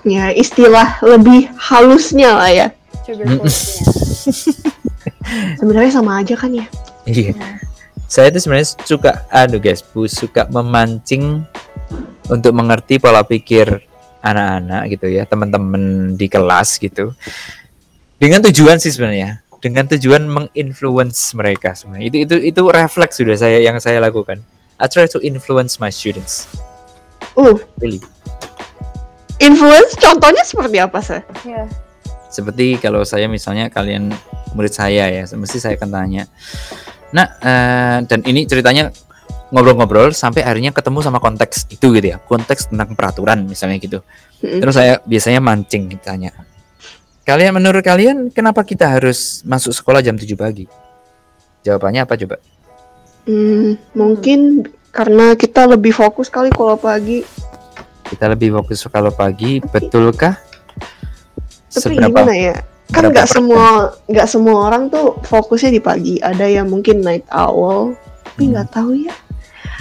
[0.07, 2.67] Ya, istilah lebih halusnya lah ya.
[3.03, 3.43] Coating-nya.
[5.59, 6.67] Sebenarnya sama aja kan ya.
[7.09, 7.33] Iya.
[8.07, 11.43] Saya tuh sebenarnya suka, aduh guys, bu suka memancing
[12.29, 13.81] untuk mengerti pola pikir
[14.25, 17.13] anak-anak gitu ya, teman-teman di kelas gitu.
[18.17, 22.09] Dengan tujuan sih sebenarnya, dengan tujuan menginfluence mereka sebenarnya.
[22.09, 24.41] Itu itu itu refleks sudah saya yang saya lakukan.
[24.81, 26.49] I try to influence my students.
[27.37, 27.99] Uh, Really.
[29.43, 31.21] influence contohnya seperti apa Sir?
[31.43, 31.67] Iya.
[32.31, 34.11] seperti kalau saya misalnya kalian
[34.55, 36.23] murid saya ya mesti saya akan tanya
[37.15, 38.95] nah eh, dan ini ceritanya
[39.55, 44.03] ngobrol-ngobrol sampai akhirnya ketemu sama konteks itu gitu ya konteks tentang peraturan misalnya gitu
[44.43, 46.35] terus saya biasanya mancing tanya
[47.23, 50.67] kalian menurut kalian kenapa kita harus masuk sekolah jam 7 pagi
[51.63, 52.37] jawabannya apa coba
[53.25, 57.25] Hmm, mungkin karena kita lebih fokus kali kalau pagi.
[58.05, 60.37] kita lebih fokus kalau pagi betulkah
[61.73, 62.55] Tapi gimana ya?
[62.93, 66.15] Kan nggak semua nggak semua orang tuh fokusnya di pagi.
[66.21, 67.97] Ada yang mungkin night owl,
[68.29, 68.51] tapi Hmm.
[68.53, 69.15] nggak tahu ya.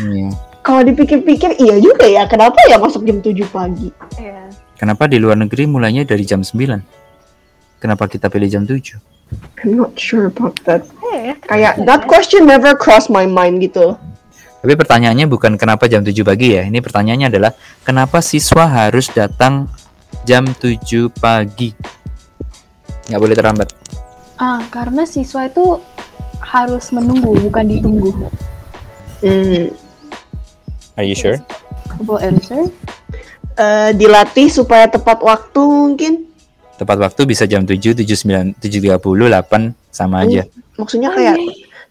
[0.01, 0.29] Iya.
[0.63, 2.23] Kalau dipikir-pikir iya juga ya.
[2.25, 3.89] Kenapa ya masuk jam 7 pagi?
[4.15, 4.47] Iya.
[4.73, 6.59] kenapa di luar negeri mulainya dari jam 9
[7.79, 8.99] kenapa kita pilih jam 7
[9.63, 10.83] I'm not sure about that.
[11.15, 13.95] Eh, Kayak that question never crossed my mind gitu.
[14.59, 16.67] Tapi pertanyaannya bukan kenapa jam 7 pagi ya.
[16.67, 17.51] Ini pertanyaannya adalah
[17.81, 19.71] kenapa siswa harus datang
[20.27, 21.73] jam 7 pagi?
[23.09, 23.67] Nggak boleh terlambat.
[24.37, 25.79] Ah, karena siswa itu
[26.43, 28.11] harus menunggu, bukan ditunggu.
[29.23, 29.71] Hmm.
[30.93, 31.41] Are you sure?
[31.89, 32.69] Couple answer.
[33.53, 36.13] Eh, dilatih supaya tepat waktu mungkin.
[36.77, 40.49] Tepat waktu bisa jam 7, 7, 9, 7.30, 8 sama aja.
[40.73, 41.37] Maksudnya kayak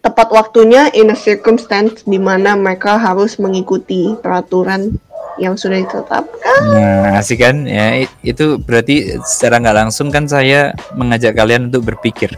[0.03, 4.99] tepat waktunya in a circumstance di mana mereka harus mengikuti peraturan
[5.39, 6.59] yang sudah ditetapkan.
[6.67, 7.63] Nah, asik kan?
[7.63, 12.35] Ya, itu berarti secara nggak langsung kan saya mengajak kalian untuk berpikir.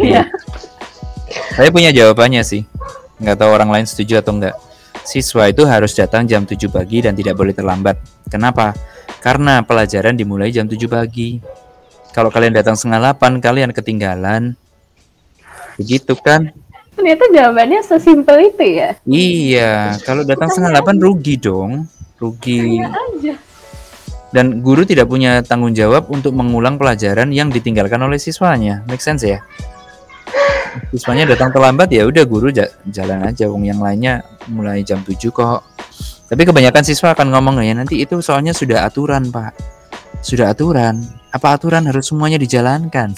[0.00, 0.26] Iya.
[1.52, 2.64] Saya punya jawabannya sih.
[3.20, 4.56] Nggak tahu orang lain setuju atau enggak.
[5.02, 7.98] Siswa itu harus datang jam 7 pagi dan tidak boleh terlambat.
[8.30, 8.74] Kenapa?
[9.18, 11.42] Karena pelajaran dimulai jam 7 pagi.
[12.12, 14.54] Kalau kalian datang setengah 8, kalian ketinggalan.
[15.80, 16.52] Begitu kan?
[16.92, 18.90] Ternyata jawabannya sesimpel itu ya.
[19.08, 21.88] Iya, kalau datang setengah 8 rugi dong.
[22.20, 22.78] Rugi.
[22.84, 23.34] Aja.
[24.32, 28.80] Dan guru tidak punya tanggung jawab untuk mengulang pelajaran yang ditinggalkan oleh siswanya.
[28.88, 29.44] Make sense ya?
[30.92, 35.32] Siswanya datang terlambat ya udah guru ja- jalan aja wong yang lainnya mulai jam 7
[35.32, 35.60] kok.
[36.32, 39.52] Tapi kebanyakan siswa akan ngomong ya nanti itu soalnya sudah aturan, Pak.
[40.24, 41.04] Sudah aturan.
[41.28, 43.12] Apa aturan harus semuanya dijalankan?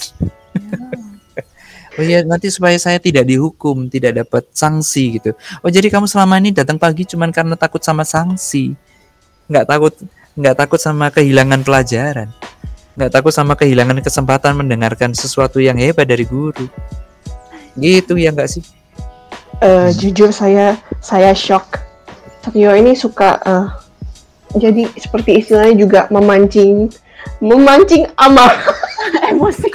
[1.95, 5.31] oh iya, nanti supaya saya tidak dihukum, tidak dapat sanksi gitu.
[5.63, 8.75] Oh jadi kamu selama ini datang pagi cuman karena takut sama sanksi.
[9.47, 9.93] Nggak takut
[10.35, 12.29] nggak takut sama kehilangan pelajaran.
[12.95, 16.67] nggak takut sama kehilangan kesempatan mendengarkan sesuatu yang hebat dari guru.
[17.75, 18.63] Gitu ya nggak sih?
[19.63, 21.79] Eh, jujur saya saya shock.
[22.43, 23.65] Satrio ini suka eh,
[24.55, 26.91] jadi seperti istilahnya juga memancing
[27.41, 28.61] memancing amarah.
[29.31, 29.69] Emosi.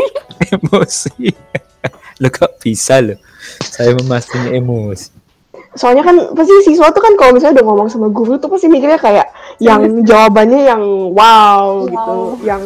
[0.50, 1.34] Emosi.
[2.20, 3.16] lo kok bisa lo?
[3.64, 5.08] Saya memastinya emosi.
[5.72, 9.00] Soalnya kan pasti siswa tuh kan kalau misalnya udah ngomong sama guru tuh pasti mikirnya
[9.00, 10.82] kayak yang jawabannya yang
[11.16, 12.60] wow, gitu, yang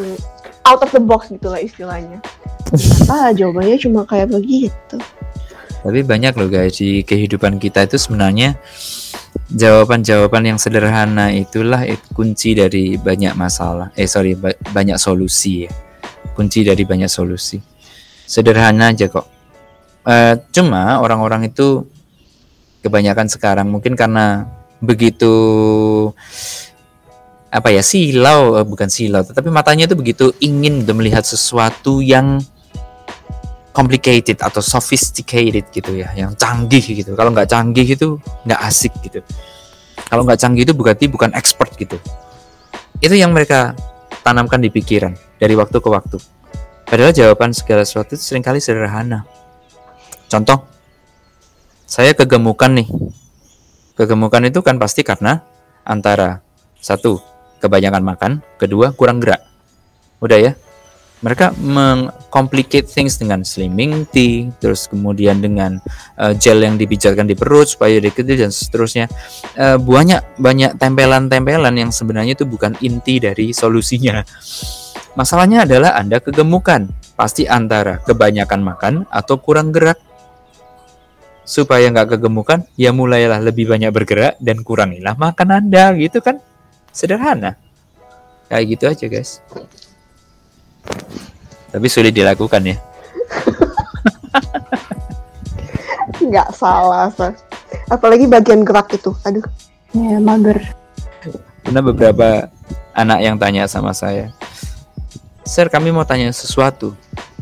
[0.67, 2.19] out of the box gitu lah istilahnya.
[3.07, 4.97] Ah, jawabannya cuma kayak begitu.
[5.85, 8.57] Tapi banyak loh guys di kehidupan kita itu sebenarnya
[9.53, 13.93] jawaban-jawaban yang sederhana itulah it- kunci dari banyak masalah.
[13.93, 15.71] Eh sorry ba- banyak solusi ya.
[16.33, 17.61] Kunci dari banyak solusi.
[18.25, 19.29] Sederhana aja kok.
[20.09, 21.85] Eh, cuma orang-orang itu
[22.81, 24.45] kebanyakan sekarang mungkin karena
[24.77, 25.33] begitu
[27.49, 32.37] apa ya silau eh, bukan silau tetapi matanya itu begitu ingin melihat sesuatu yang
[33.75, 37.11] complicated atau sophisticated gitu ya, yang canggih gitu.
[37.11, 38.15] Kalau nggak canggih itu
[38.47, 39.19] nggak asik gitu.
[40.07, 41.99] Kalau nggak canggih itu berarti bukan expert gitu.
[43.03, 43.75] Itu yang mereka
[44.23, 46.17] tanamkan di pikiran dari waktu ke waktu.
[46.87, 49.27] Padahal jawaban segala sesuatu itu sering kali sederhana.
[50.31, 50.63] Contoh,
[51.83, 52.87] saya kegemukan nih.
[53.99, 55.43] Kegemukan itu kan pasti karena
[55.83, 56.39] antara
[56.79, 57.19] satu
[57.59, 59.43] kebanyakan makan, kedua kurang gerak.
[60.21, 60.51] Udah ya,
[61.23, 65.79] mereka mengcomplicate things dengan slimming tea, terus kemudian dengan
[66.19, 69.07] uh, gel yang dipijatkan di perut supaya dia kecil dan seterusnya.
[69.55, 74.21] Uh, banyak banyak tempelan-tempelan yang sebenarnya itu bukan inti dari solusinya.
[75.15, 79.95] Masalahnya adalah Anda kegemukan, pasti antara kebanyakan makan atau kurang gerak.
[81.45, 86.41] Supaya nggak kegemukan, ya mulailah lebih banyak bergerak dan kurangilah makan Anda, gitu kan?
[86.89, 87.53] Sederhana.
[88.49, 89.31] Kayak gitu aja, guys
[91.71, 92.77] tapi sulit dilakukan ya
[96.25, 97.37] Nggak salah, Sir.
[97.91, 99.13] Apalagi bagian gerak itu.
[99.27, 99.45] Aduh.
[99.95, 100.75] Ya, mager.
[101.65, 102.51] karena beberapa
[102.93, 104.29] anak yang tanya sama saya
[105.47, 106.93] Sir kami mau tanya sesuatu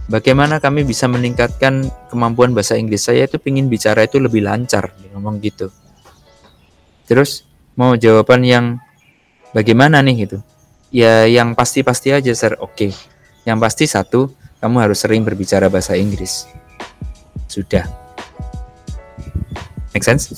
[0.07, 5.43] bagaimana kami bisa meningkatkan kemampuan bahasa Inggris saya itu pingin bicara itu lebih lancar ngomong
[5.43, 5.73] gitu
[7.03, 7.43] terus
[7.75, 8.65] mau jawaban yang
[9.51, 10.37] bagaimana nih gitu
[10.93, 12.95] ya yang pasti-pasti aja Sir oke
[13.43, 16.47] yang pasti satu kamu harus sering berbicara bahasa Inggris
[17.47, 17.83] sudah
[19.93, 20.31] make sense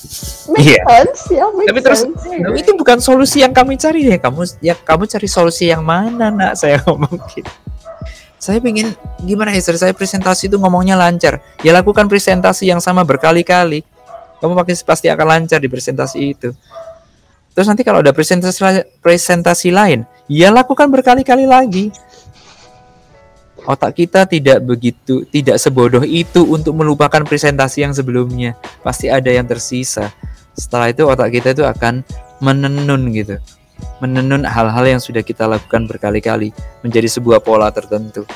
[0.51, 0.81] Make Iya.
[0.83, 2.21] sense, ya, make Tapi terus sense.
[2.59, 4.21] Itu bukan solusi yang kami cari deh.
[4.21, 6.53] Kamu ya kamu cari solusi yang mana, Nak?
[6.61, 7.49] Saya ngomong gitu.
[8.37, 8.93] Saya pengen
[9.25, 9.73] gimana ya, Sir?
[9.73, 11.41] Saya presentasi itu ngomongnya lancar.
[11.65, 13.81] Ya lakukan presentasi yang sama berkali-kali.
[14.37, 16.53] Kamu pasti pasti akan lancar di presentasi itu.
[17.57, 18.61] Terus nanti kalau ada presentasi
[19.01, 21.89] presentasi lain, ya lakukan berkali-kali lagi.
[23.65, 28.53] Otak kita tidak begitu, tidak sebodoh itu untuk melupakan presentasi yang sebelumnya.
[28.85, 30.13] Pasti ada yang tersisa.
[30.53, 32.05] Setelah itu otak kita itu akan
[32.45, 33.41] menenun gitu.
[34.05, 36.53] Menenun hal-hal yang sudah kita lakukan berkali-kali
[36.85, 38.29] menjadi sebuah pola tertentu.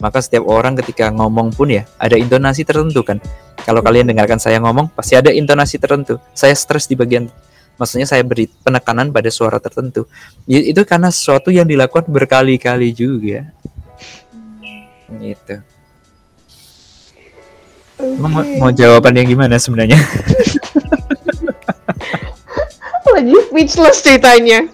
[0.00, 3.20] Maka setiap orang ketika ngomong pun ya ada intonasi tertentu kan.
[3.60, 6.16] Kalau kalian dengarkan saya ngomong pasti ada intonasi tertentu.
[6.32, 7.28] Saya stres di bagian
[7.76, 10.08] maksudnya saya beri penekanan pada suara tertentu.
[10.48, 13.59] Itu karena sesuatu yang dilakukan berkali-kali juga
[15.18, 15.58] gitu
[18.00, 20.00] Emang mau, mau jawaban yang gimana sebenarnya
[23.20, 24.64] lagi speechless ceritanya.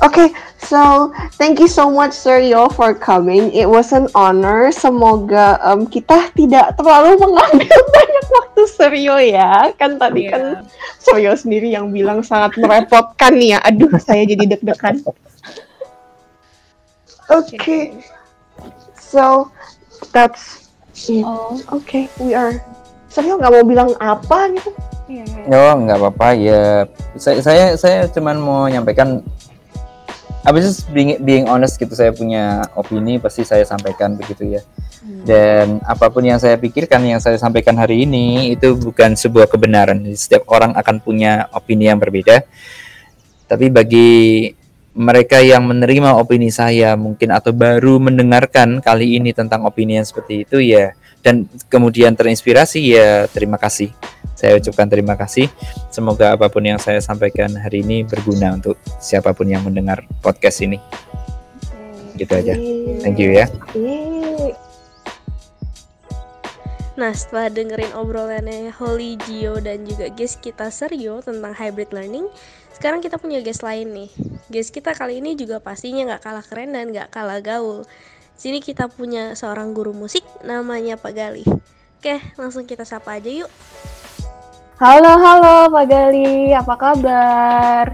[0.00, 0.32] Okay,
[0.64, 3.52] so thank you so much Sir Yo for coming.
[3.52, 4.72] It was an honor.
[4.72, 7.68] Semoga um, kita tidak terlalu mengambil
[7.98, 9.74] banyak waktu Sir Yo ya.
[9.76, 10.64] Kan tadi kan
[11.02, 13.58] Sir Yo sendiri yang bilang sangat merepotkan nih ya.
[13.66, 15.04] Aduh, saya jadi deg-degan.
[17.30, 17.94] Okay,
[18.98, 19.46] so
[20.10, 20.70] that's
[21.06, 21.22] it.
[21.22, 22.58] Oh, Okay, we are.
[23.14, 24.70] Yo nggak mau bilang apa gitu?
[25.10, 25.42] iya, iya.
[25.50, 26.86] Oh, nggak apa-apa ya.
[27.18, 29.22] Saya saya saya cuman mau nyampaikan
[30.40, 34.62] I was just being, being honest gitu saya punya opini pasti saya sampaikan begitu ya.
[35.26, 40.00] Dan apa pun yang saya pikirkan yang saya sampaikan hari ini itu bukan sebuah kebenaran.
[40.16, 42.40] Setiap orang akan punya opini yang berbeda.
[43.50, 44.10] Tapi bagi
[45.00, 50.44] mereka yang menerima opini saya mungkin atau baru mendengarkan kali ini tentang opini yang seperti
[50.44, 50.92] itu ya
[51.24, 53.88] dan kemudian terinspirasi ya terima kasih.
[54.36, 55.48] Saya ucapkan terima kasih.
[55.88, 60.64] Semoga apa pun yang saya sampaikan hari ini berguna untuk siapa pun yang mendengar podcast
[60.64, 60.76] ini.
[62.16, 62.56] Gitu aja.
[63.04, 63.48] Thank you ya.
[67.00, 72.28] Nah, setelah dengerin obrolannya Holly, Gio, dan juga guest kita Seryo tentang hybrid learning,
[72.80, 74.08] sekarang kita punya guest lain nih.
[74.48, 77.84] Guest kita kali ini juga pastinya nggak kalah keren dan nggak kalah gaul.
[78.40, 81.44] Sini kita punya seorang guru musik namanya Pak Gali.
[82.00, 83.52] Oke, langsung kita sapa aja yuk.
[84.80, 87.84] Halo, halo Pak Gali, apa kabar?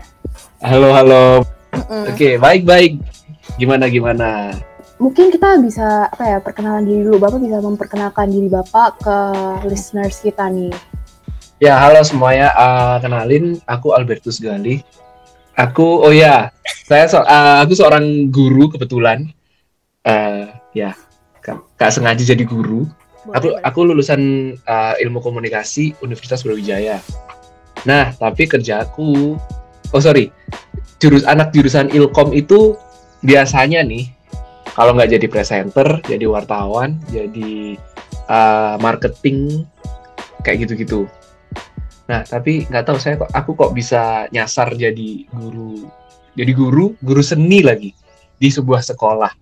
[0.63, 1.43] Halo, halo.
[1.75, 2.15] Mm-mm.
[2.15, 3.03] Oke, baik-baik.
[3.59, 4.55] Gimana, gimana?
[5.03, 7.27] Mungkin kita bisa apa ya perkenalan diri dulu.
[7.27, 9.19] Bapak bisa memperkenalkan diri Bapak ke
[9.67, 10.71] listeners kita nih.
[11.57, 12.53] Ya, halo semuanya.
[12.53, 14.85] Ah, kenalin, aku Albertus Gali.
[15.57, 16.53] Aku, oh ya,
[16.85, 19.33] saya so, ah, aku seorang guru kebetulan.
[20.05, 20.93] Eh, ya,
[21.81, 22.85] gak sengaja jadi guru.
[23.33, 27.01] Aku, Boleh, aku lulusan ah, ilmu komunikasi Universitas Brawijaya.
[27.89, 29.41] Nah, tapi kerjaku,
[29.97, 30.29] oh sorry,
[31.01, 32.77] jurus anak jurusan ilkom itu
[33.25, 34.13] biasanya nih,
[34.77, 37.81] kalau nggak jadi presenter, jadi wartawan, jadi
[38.29, 39.65] ah, marketing,
[40.45, 41.09] kayak gitu-gitu.
[42.07, 45.91] Nah, tapi nggak tahu saya kok aku kok bisa nyasar jadi guru,
[46.39, 47.91] jadi guru, guru seni lagi
[48.39, 49.35] di sebuah sekolah.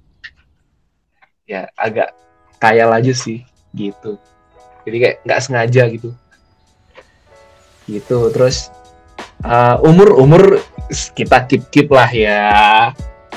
[1.45, 2.17] Ya, agak
[2.57, 3.45] kayal aja sih
[3.77, 4.17] gitu.
[4.89, 6.11] Jadi kayak nggak sengaja gitu.
[7.85, 8.19] Gitu.
[8.33, 8.73] Terus
[9.45, 10.43] uh, umur umur
[11.13, 12.49] kita keep keep lah ya.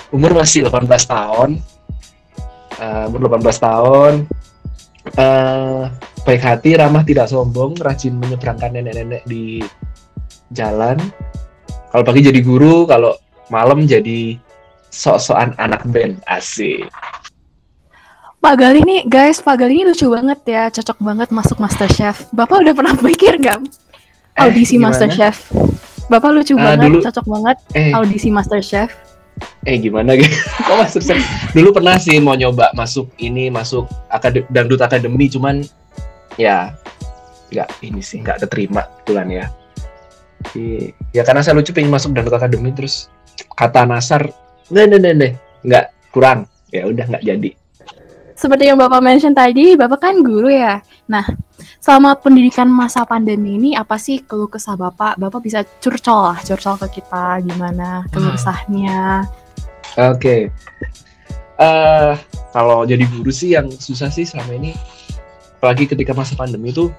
[0.07, 1.59] Umur masih 18 tahun.
[2.79, 4.13] Uh, umur 18 tahun.
[5.19, 5.91] Uh,
[6.27, 9.63] baik hati, ramah tidak sombong, rajin menyeberangkan nenek-nenek di
[10.51, 10.99] jalan.
[11.87, 13.15] Kalau pagi jadi guru, kalau
[13.47, 14.35] malam jadi
[14.89, 16.83] sok-sokan anak band asik.
[18.37, 22.27] Pak Gali nih, guys, Pak Gali ini lucu banget ya, cocok banget masuk MasterChef.
[22.29, 23.63] Bapak udah pernah pikir nggak
[24.37, 24.93] audisi gimana?
[24.93, 25.47] MasterChef?
[26.07, 28.91] Bapak lucu Ah, banget, dulu- cocok banget Eh, audisi MasterChef.
[29.63, 30.27] eh gimana gitu?
[30.67, 31.19] Kok masuk sih?
[31.53, 35.61] Dulu pernah sih mau nyoba masuk ini, masuk akade dangdut akademi, cuman
[36.37, 36.71] ya
[37.51, 39.45] nggak ini sih nggak keterima kebetulan ya.
[40.53, 43.09] Di- ya karena saya lucu pengen masuk dangdut akademi terus
[43.57, 44.29] kata Nasar,
[44.69, 45.33] nggak nggak nggak,
[45.65, 47.51] nggak kurang, ya udah nggak jadi.
[48.37, 50.77] Seperti yang Bapak mention tadi, Bapak kan guru ya.
[51.09, 51.25] Nah,
[51.81, 55.17] selama pendidikan masa pandemi ini, apa sih keluh kesah Bapak?
[55.17, 58.37] Bapak bisa curcol lah, curcol ke kita gimana keluh Hmm.
[58.37, 59.25] kesahnya.
[59.97, 60.53] Oke.
[61.57, 62.13] Eh
[62.53, 64.77] kalau jadi guru sih yang susah sih selama ini,
[65.57, 66.93] apalagi ketika masa pandemi itu,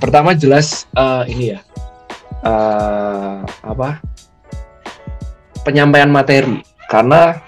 [0.00, 1.60] pertama jelas eh, ini ya,
[2.42, 4.00] eh apa?
[5.62, 7.42] Penyampaian materi, karena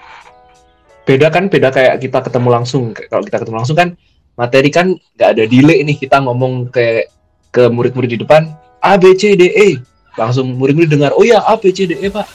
[1.07, 2.91] beda kan beda kayak kita ketemu langsung.
[2.91, 3.95] Kalau kita ketemu langsung kan
[4.35, 5.95] materi kan nggak ada delay nih.
[5.95, 7.07] Kita ngomong ke
[7.49, 8.51] ke murid-murid di depan
[8.83, 9.79] A B C D E.
[10.19, 12.27] Langsung murid-murid dengar oh ya A B C D E pak.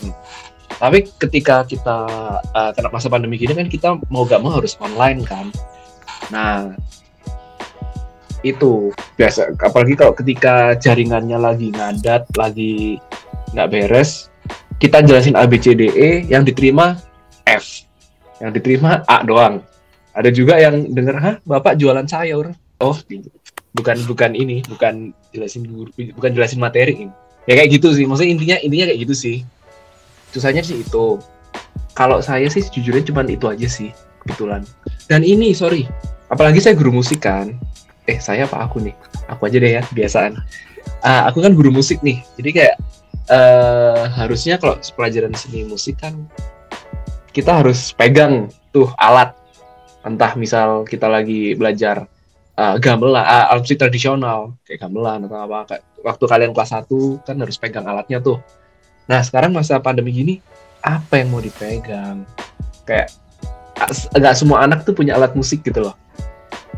[0.80, 2.08] Tapi ketika kita
[2.40, 5.52] uh, kena masa pandemi gini kan kita mau gak mau harus online kan.
[6.32, 6.72] Nah
[8.44, 8.92] itu.
[9.16, 13.00] Biasa apalagi kalau ketika jaringannya lagi ngadat lagi
[13.56, 14.28] nggak beres
[14.78, 17.00] kita jelasin A B C D E yang diterima
[17.48, 17.88] F.
[18.38, 19.64] Yang diterima A doang.
[20.14, 22.52] Ada juga yang denger hah bapak jualan sayur?
[22.78, 22.96] Oh
[23.74, 25.64] bukan bukan ini bukan jelasin
[26.14, 27.08] bukan jelasin materi.
[27.48, 28.04] Ya kayak gitu sih.
[28.04, 29.36] Maksudnya intinya intinya kayak gitu sih.
[30.30, 31.18] Susahnya sih itu.
[31.94, 34.66] Kalau saya sih jujurnya cuma itu aja sih kebetulan.
[35.06, 35.86] Dan ini sorry
[36.32, 37.54] apalagi saya guru musik kan
[38.04, 38.94] eh saya apa aku nih?
[39.32, 40.36] Aku aja deh ya kebiasaan.
[41.00, 42.20] Ah, aku kan guru musik nih.
[42.36, 42.76] Jadi kayak
[43.24, 46.28] eh harusnya kalau pelajaran seni musik kan
[47.32, 49.32] kita harus pegang tuh alat.
[50.04, 52.04] Entah misal kita lagi belajar
[52.60, 55.58] uh, gamelan uh, alat musik tradisional kayak gamelan atau apa.
[55.72, 58.38] Kayak waktu kalian kelas 1 kan harus pegang alatnya tuh.
[59.08, 60.34] Nah sekarang masa pandemi gini
[60.84, 62.28] apa yang mau dipegang?
[62.84, 63.16] Kayak
[64.14, 65.96] nggak semua anak tuh punya alat musik gitu loh.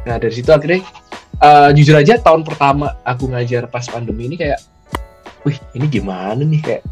[0.07, 0.87] Nah dari situ akhirnya
[1.43, 4.63] eh, jujur aja tahun pertama aku ngajar pas pandemi ini kayak,
[5.43, 6.83] wih ini gimana nih kayak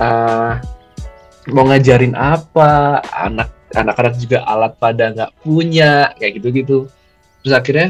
[0.00, 0.52] eh,
[1.52, 3.04] mau ngajarin apa?
[3.12, 6.88] Anak anak-anak juga alat pada nggak punya kayak gitu-gitu.
[7.44, 7.88] Terus akhirnya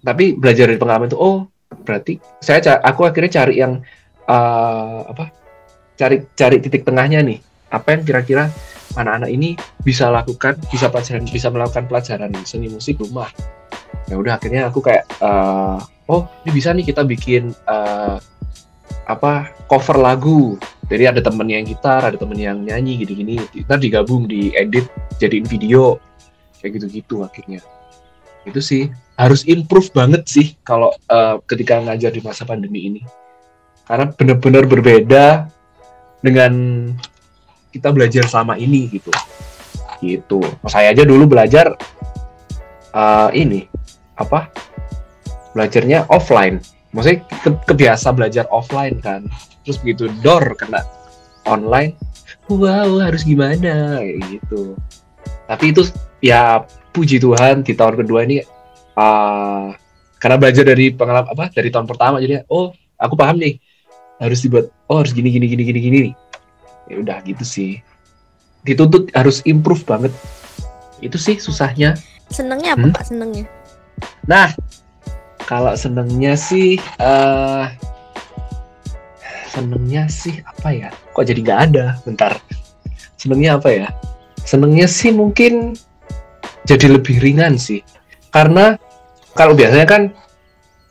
[0.00, 1.44] tapi belajar dari pengalaman itu oh
[1.84, 3.84] berarti saya aku akhirnya cari yang
[4.24, 5.28] eh, apa
[6.00, 8.48] cari cari titik tengahnya nih apa yang kira-kira
[8.98, 9.54] anak-anak ini
[9.86, 13.30] bisa lakukan bisa pelajaran bisa melakukan pelajaran seni musik rumah.
[14.10, 15.78] Ya udah akhirnya aku kayak eh,
[16.10, 18.16] oh ini bisa nih kita bikin eh,
[19.06, 20.58] apa cover lagu.
[20.90, 23.38] Jadi ada temen yang gitar ada temen yang nyanyi gini-gini.
[23.62, 24.90] Ntar digabung diedit
[25.22, 26.02] jadiin video.
[26.58, 27.62] Kayak gitu-gitu akhirnya.
[28.42, 33.02] Itu sih harus improve banget sih kalau eh, ketika ngajar di masa pandemi ini.
[33.86, 35.50] Karena benar-benar berbeda
[36.22, 36.52] dengan
[37.70, 39.10] kita belajar selama ini gitu.
[40.02, 40.40] Gitu.
[40.66, 41.74] Saya aja dulu belajar
[42.94, 43.66] eh, ini
[44.18, 44.50] apa
[45.54, 46.60] belajarnya offline.
[46.90, 49.26] Maksudnya ke- kebiasa belajar offline kan.
[49.62, 50.82] Terus begitu door kena
[51.46, 51.94] online
[52.50, 54.02] wow harus gimana?
[54.02, 54.74] Gitu.
[55.46, 55.86] Tapi itu
[56.18, 58.42] ya puji Tuhan di tahun kedua ini
[58.98, 59.74] ah,
[60.18, 63.56] karena belajar dari pengalaman apa dari tahun pertama jadi oh aku paham nih
[64.20, 66.10] harus dibuat oh harus gini gini gini gini gini.
[66.90, 67.78] Ya udah gitu sih
[68.66, 70.12] dituntut harus improve banget
[71.00, 71.94] itu sih susahnya
[72.30, 72.94] Senengnya apa Hmm?
[72.94, 73.44] Kak senengnya?
[74.30, 74.48] Nah,
[75.44, 77.66] kalau senengnya sih, eh
[79.50, 80.88] senengnya sih apa ya?
[81.10, 81.84] Kok jadi nggak ada?
[82.06, 82.38] Bentar.
[83.18, 83.88] Senengnya apa ya?
[84.46, 85.74] Senengnya sih mungkin
[86.64, 87.82] jadi lebih ringan sih.
[88.30, 88.78] Karena
[89.34, 90.02] kalau biasanya kan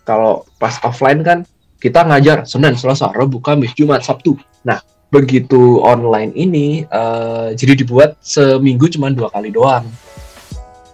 [0.03, 1.47] kalau pas offline kan
[1.79, 4.35] kita ngajar Senin, Selasa, Rabu, Kamis, Jumat, Sabtu.
[4.67, 9.85] Nah, begitu online ini eh, jadi dibuat seminggu cuma dua kali doang.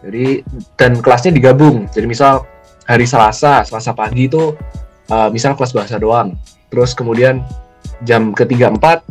[0.05, 0.45] Jadi
[0.77, 1.89] dan kelasnya digabung.
[1.89, 2.45] Jadi misal
[2.85, 4.53] hari Selasa, Selasa pagi itu
[5.09, 6.37] uh, misal kelas bahasa doang.
[6.69, 7.41] Terus kemudian
[8.05, 9.01] jam ketiga empat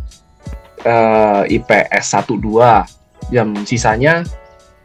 [0.87, 4.23] uh, IPS 1 2, jam sisanya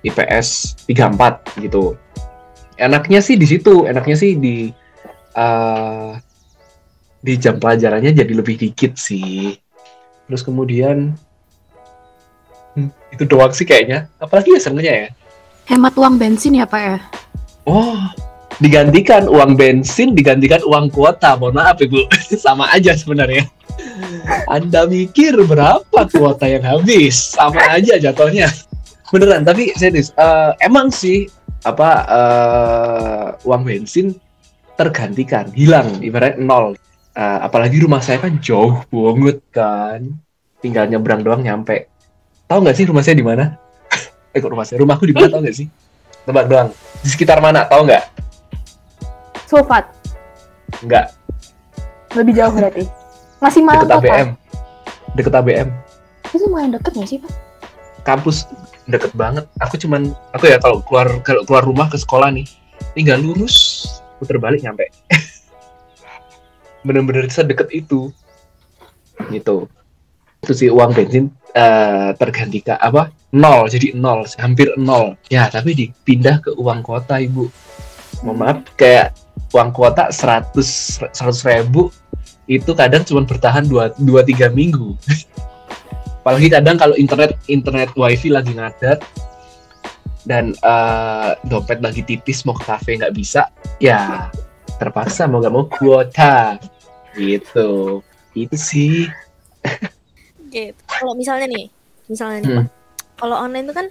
[0.02, 1.94] IPS 3 4 gitu.
[2.80, 4.72] Enaknya sih di situ, enaknya sih di
[5.36, 6.16] uh,
[7.20, 9.54] di jam pelajarannya jadi lebih dikit sih.
[10.30, 11.18] Terus kemudian
[12.78, 14.06] hmm, itu doang sih kayaknya.
[14.22, 15.10] Apalagi ya senengnya ya.
[15.66, 16.98] Hemat uang bensin ya Pak ya?
[17.66, 17.98] Oh,
[18.62, 21.34] digantikan uang bensin, digantikan uang kuota.
[21.34, 22.06] Mohon maaf Ibu,
[22.46, 23.50] sama aja sebenarnya.
[24.50, 27.34] Anda mikir berapa kuota yang habis?
[27.34, 28.54] Sama aja jatuhnya.
[29.10, 30.14] Beneran, tapi serius.
[30.14, 31.26] eh, emang sih
[31.66, 34.14] apa eh, uang bensin
[34.78, 36.78] tergantikan, hilang, ibarat nol.
[37.20, 40.08] Eh, apalagi rumah saya kan jauh banget kan.
[40.64, 41.92] Tinggal nyebrang doang nyampe.
[42.48, 43.60] Tahu nggak sih rumah saya di mana?
[44.34, 44.80] eh kok rumah saya?
[44.80, 45.68] Rumahku di mana tahu nggak sih?
[46.24, 46.72] Tebak doang.
[47.04, 47.68] Di sekitar mana?
[47.68, 48.04] Tahu nggak?
[49.52, 49.92] Sulfat,
[50.80, 51.12] Nggak.
[52.16, 52.88] lebih jauh berarti.
[53.44, 54.08] Masih malam Deket kota.
[54.08, 54.30] ABM.
[55.20, 55.68] Deket ABM.
[56.32, 57.32] Itu lumayan deket nggak sih Pak?
[58.08, 58.48] Kampus
[58.88, 59.44] deket banget.
[59.60, 62.48] Aku cuman, aku ya kalau keluar kalau keluar rumah ke sekolah nih,
[62.96, 63.84] tinggal lurus,
[64.24, 64.88] puter balik nyampe.
[66.86, 68.12] Bener-bener sedekat itu.
[69.28, 69.68] Gitu.
[70.40, 73.12] Itu sih uang bensin eh, tergantikan apa?
[73.36, 75.14] Nol, jadi nol, hampir nol.
[75.30, 77.46] Ya, tapi dipindah ke uang kota, Ibu.
[78.26, 79.14] Mohon maaf, kayak
[79.54, 81.90] uang kuota 100 100 ribu
[82.50, 84.98] itu kadang cuma bertahan 2 dua tiga minggu.
[86.26, 89.02] Apalagi kadang kalau internet internet wifi lagi ngadat
[90.28, 93.50] dan eh, dompet lagi tipis mau ke kafe nggak bisa,
[93.82, 94.30] ya
[94.80, 96.56] terpaksa mau nggak mau kuota
[97.20, 98.00] gitu.
[98.34, 99.06] Itu sih.
[100.48, 100.80] Gitu.
[100.88, 101.68] Kalau misalnya nih,
[102.08, 102.68] misalnya nih Hmm.
[103.20, 103.88] Kalau online itu kan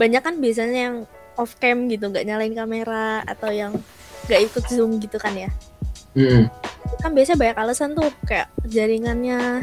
[0.00, 0.96] banyak kan biasanya yang
[1.36, 3.76] off cam gitu, nggak nyalain kamera atau yang
[4.24, 5.52] nggak ikut zoom gitu kan ya.
[6.16, 6.48] Mm-mm.
[7.04, 9.60] Kan biasanya banyak alasan tuh kayak jaringannya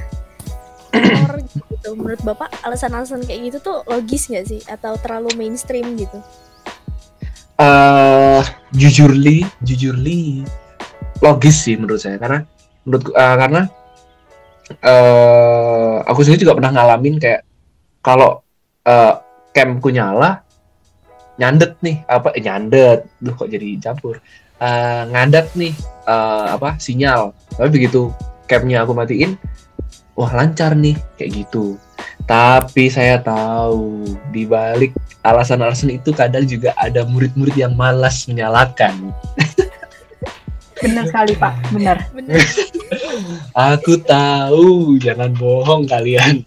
[0.94, 1.42] error
[1.74, 1.90] gitu.
[1.98, 6.22] Menurut Bapak alasan-alasan kayak gitu tuh logis nggak sih atau terlalu mainstream gitu?
[7.58, 8.44] eh
[8.78, 10.46] jujurly, jujurly
[11.22, 12.18] logis sih menurut saya.
[12.22, 12.44] Karena
[12.88, 13.62] menurut eh, karena
[14.84, 17.42] eh aku sendiri juga pernah ngalamin kayak
[18.04, 18.44] kalau
[18.84, 19.14] eh
[19.56, 20.44] camku nyala
[21.40, 24.20] nyandet nih apa eh, nyandet duh kok jadi campur
[24.58, 25.74] Eh, ngadat nih
[26.10, 27.30] eh, apa sinyal.
[27.54, 28.10] Tapi begitu
[28.50, 29.38] camnya aku matiin
[30.18, 31.78] wah lancar nih kayak gitu.
[32.26, 39.14] Tapi saya tahu di balik alasan-alasan itu kadang juga ada murid-murid yang malas menyalakan.
[40.78, 41.98] Benar sekali Pak, benar.
[43.54, 46.46] Aku tahu, jangan bohong kalian.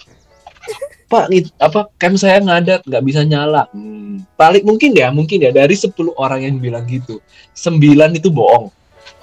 [1.10, 3.66] Pak, nih, apa cam saya ngadat nggak bisa nyala.
[3.74, 7.18] Hmm, balik mungkin ya, mungkin ya dari 10 orang yang bilang gitu,
[7.52, 7.82] 9
[8.14, 8.70] itu bohong.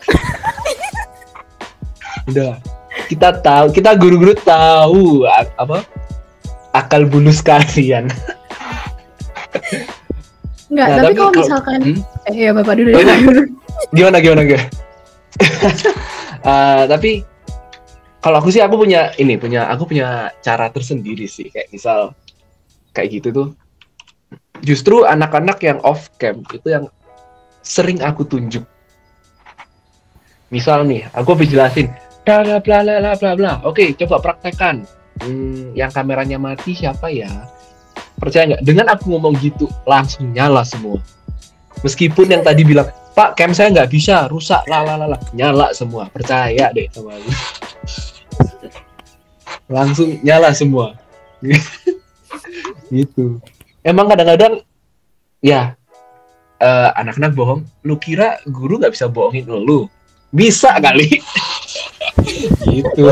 [2.28, 2.60] Udah,
[3.08, 5.24] kita tahu, kita guru-guru tahu
[5.55, 5.88] apa
[6.76, 8.12] akal bulus kalian.
[10.68, 12.28] Enggak, Nah, tapi, tapi kalau misalkan Hmm?
[12.28, 13.08] eh ya Bapak dulu Oh, ya.
[13.08, 13.16] iya.
[13.95, 14.68] gimana gimana gimana
[16.47, 17.28] Eh, tapi
[18.23, 21.51] kalau aku sih aku punya ini punya aku punya cara tersendiri sih.
[21.51, 21.99] Kayak misal
[22.95, 23.47] kayak gitu tuh.
[24.63, 26.88] Justru anak-anak yang off cam itu yang
[27.65, 28.63] sering aku tunjuk.
[30.47, 31.91] Misal nih aku habis jelasin
[32.23, 34.88] bla bla bla bla bla bla oke coba praktekkan.
[35.17, 37.28] Hmm, yang kameranya mati siapa ya?
[38.21, 38.63] Percaya nggak?
[38.63, 41.01] Dengan aku ngomong gitu langsung nyala semua.
[41.82, 42.88] Meskipun yang tadi bilang
[43.18, 44.30] Pak cam saya nggak bisa.
[44.30, 44.70] Rusak.
[44.70, 44.86] Lah."
[45.34, 46.05] nyala semua.
[46.13, 47.30] Percaya deh sama aku.
[49.65, 50.93] Langsung nyala semua.
[52.93, 53.41] Gitu.
[53.82, 54.61] Emang kadang-kadang
[55.41, 55.74] ya
[56.61, 57.65] eh, anak-anak bohong.
[57.82, 59.89] Lu kira guru nggak bisa bohongin lu?
[60.30, 61.09] Bisa kali.
[62.70, 63.09] Gitu.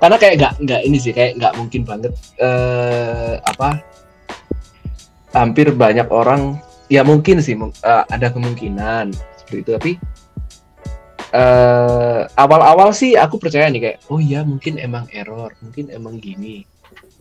[0.00, 3.89] Karena kayak nggak nggak ini sih kayak nggak mungkin banget eh apa
[5.30, 6.58] hampir banyak orang
[6.90, 9.70] ya mungkin sih eh, ada kemungkinan seperti itu.
[9.76, 9.92] Tapi
[11.30, 16.66] eh awal-awal sih aku percaya nih kayak oh iya mungkin emang error mungkin emang gini.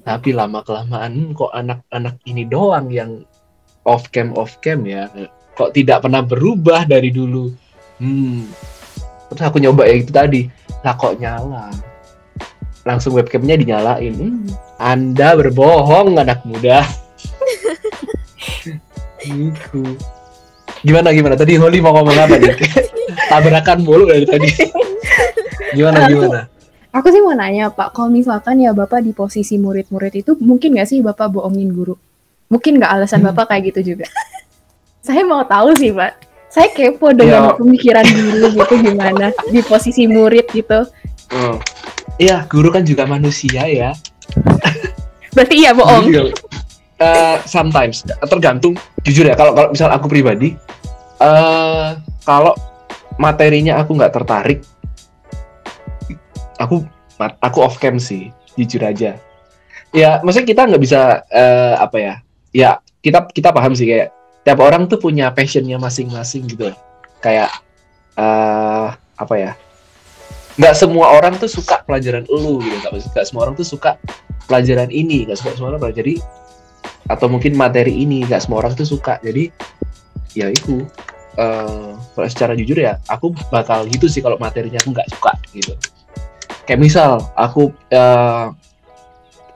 [0.02, 3.22] Tapi lama kelamaan kok anak-anak ini doang yang
[3.86, 5.06] off cam off cam ya.
[5.54, 7.54] Kok tidak pernah berubah dari dulu.
[8.02, 8.50] Hmm.
[9.30, 10.50] Terus aku nyoba ya itu tadi.
[10.82, 11.70] Lah kok nyala?
[12.88, 14.16] Langsung webcamnya dinyalain.
[14.16, 14.48] Hmm,
[14.80, 16.82] anda berbohong anak muda
[19.30, 19.84] gitu
[20.82, 22.56] gimana gimana tadi Holly mau ngomong apa nih
[23.32, 24.50] tabrakan mulu dari tadi
[25.74, 26.42] gimana gimana
[26.90, 30.90] Aku sih mau nanya Pak, kalau misalkan ya Bapak di posisi murid-murid itu mungkin nggak
[30.90, 31.94] sih Bapak bohongin guru?
[32.50, 33.30] Mungkin nggak alasan Hmm.
[33.30, 34.10] Bapak kayak gitu juga?
[35.06, 36.18] Saya mau tahu sih Pak.
[36.50, 37.58] Saya kepo dengan Ya.
[37.62, 40.82] pemikiran guru gitu gimana di posisi murid gitu.
[41.30, 41.62] Hmm.
[42.18, 43.94] Iya, guru kan juga manusia ya.
[45.30, 46.10] Berarti iya bohong.
[47.00, 48.76] Eh, sometimes tergantung.
[49.08, 50.60] Jujur ya, kalau kalau misal aku pribadi,
[51.24, 51.90] eh
[52.28, 52.52] kalau
[53.16, 54.60] materinya aku nggak tertarik,
[56.60, 56.84] aku
[57.40, 59.16] aku off cam sih, jujur aja.
[59.96, 62.14] Ya, maksudnya kita nggak bisa eh, apa ya?
[62.52, 62.70] Ya
[63.00, 64.12] kita kita paham sih kayak
[64.44, 66.68] tiap orang tuh punya passionnya masing-masing gitu.
[67.24, 67.64] Kayak
[68.20, 69.56] eh apa ya?
[70.60, 72.76] Nggak semua orang tuh suka pelajaran elu gitu.
[72.84, 73.96] Nggak, nggak semua orang tuh suka
[74.52, 75.24] pelajaran ini.
[75.24, 76.20] Nggak suka semua orang pelajari
[77.10, 79.18] atau mungkin materi ini nggak semua orang tuh suka.
[79.26, 79.50] Jadi
[80.38, 80.86] ya itu.
[81.40, 85.72] Kalau secara jujur ya aku bakal gitu sih kalau materinya aku nggak suka gitu.
[86.68, 88.48] Kayak misal aku eh,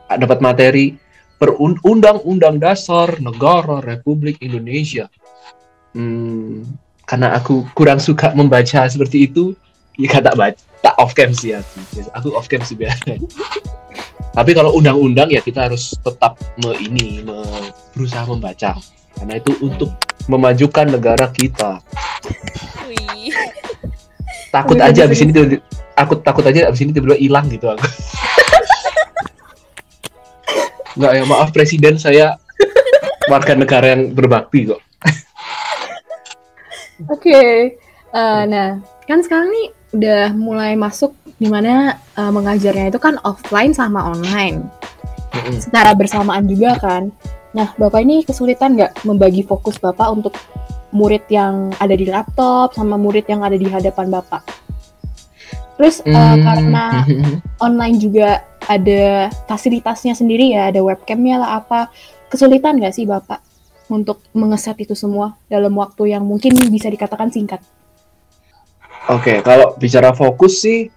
[0.07, 0.95] dapat materi
[1.35, 5.11] perundang-undang dasar negara Republik Indonesia.
[5.91, 6.63] Hmm,
[7.03, 9.51] karena aku kurang suka membaca seperti itu
[9.99, 11.83] ya kata baca tak off cam sih aku.
[12.15, 13.19] Aku off cam sih biasanya
[14.33, 18.73] tapi kalau undang-undang ya kita harus tetap me ini me- berusaha membaca
[19.13, 19.93] karena itu untuk
[20.25, 21.77] memajukan negara kita
[22.89, 23.29] Wih.
[24.49, 25.61] takut Wih, aja sini tiba
[25.93, 27.85] aku takut aja abis ini tiba-tiba hilang gitu aku
[30.97, 32.37] nggak ya maaf presiden saya
[33.29, 34.81] warga negara yang berbakti kok
[37.11, 37.75] Oke.
[38.13, 38.79] Eh, nah,
[39.09, 44.65] kan sekarang nih udah mulai masuk di mana eh, mengajarnya itu kan offline sama online.
[45.57, 47.09] Secara bersamaan juga kan.
[47.53, 50.33] Nah, Bapak ini kesulitan nggak membagi fokus Bapak untuk
[50.93, 54.41] murid yang ada di laptop sama murid yang ada di hadapan Bapak?
[55.77, 56.41] Terus eh, Hmm.
[56.45, 56.85] karena
[57.65, 61.89] online juga ada fasilitasnya sendiri ya, ada webcamnya lah apa,
[62.29, 63.41] kesulitan nggak sih Bapak
[63.89, 67.59] untuk mengeset itu semua dalam waktu yang mungkin bisa dikatakan singkat?
[69.11, 70.87] Oke, kalau bicara fokus sih,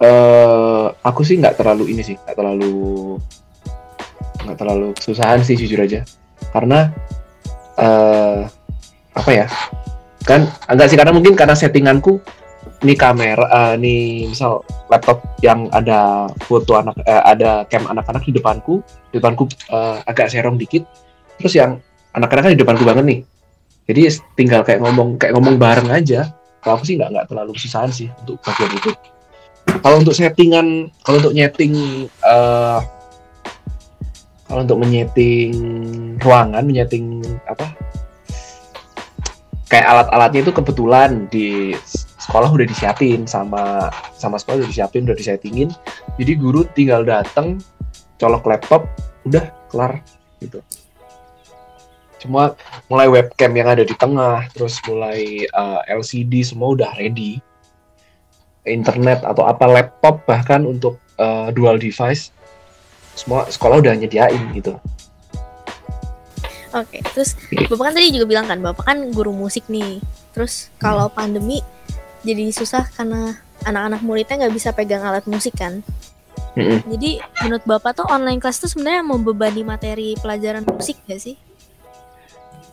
[0.00, 2.72] eh aku sih nggak terlalu ini sih, nggak terlalu
[4.40, 6.00] nggak terlalu kesusahan sih jujur aja,
[6.56, 6.88] karena
[7.76, 8.48] eh
[9.12, 9.46] apa ya,
[10.24, 12.24] kan enggak sih karena mungkin karena settinganku
[12.80, 13.96] ini kamera, eh, ini
[14.32, 18.80] misal laptop yang ada foto anak, eh, ada cam anak-anak di depanku,
[19.12, 20.88] di depanku eh, agak serong dikit,
[21.36, 21.84] terus yang
[22.16, 23.20] anak-anak kan di depanku banget nih,
[23.92, 24.08] jadi
[24.40, 26.32] tinggal kayak ngomong kayak ngomong bareng aja
[26.66, 28.90] kalau aku sih nggak nggak terlalu kesusahan sih untuk bagian itu.
[29.78, 31.74] Kalau untuk settingan kalau untuk nyeting
[32.10, 32.80] eh
[34.50, 35.54] kalau untuk menyeting
[36.18, 37.70] ruangan menyeting apa?
[39.70, 41.78] Kayak alat-alatnya itu kebetulan di
[42.18, 43.86] sekolah udah disiapin sama
[44.18, 45.70] sama sekolah udah disiapin udah disettingin.
[46.18, 47.62] Jadi guru tinggal datang
[48.18, 48.90] colok laptop
[49.22, 50.02] udah kelar
[50.42, 50.58] gitu
[52.22, 52.56] cuma
[52.88, 57.40] mulai webcam yang ada di tengah, terus mulai uh, LCD semua udah ready.
[58.66, 62.34] Internet atau apa laptop bahkan untuk uh, dual device
[63.16, 64.74] semua sekolah udah nyediain gitu.
[66.76, 67.32] Oke, terus
[67.72, 70.02] Bapak kan tadi juga bilang kan, Bapak kan guru musik nih.
[70.36, 71.64] Terus kalau pandemi
[72.20, 75.80] jadi susah karena anak-anak muridnya nggak bisa pegang alat musik kan.
[76.56, 76.84] Mm-mm.
[76.88, 81.36] Jadi menurut Bapak tuh online class tuh sebenarnya membebani materi pelajaran musik gak sih?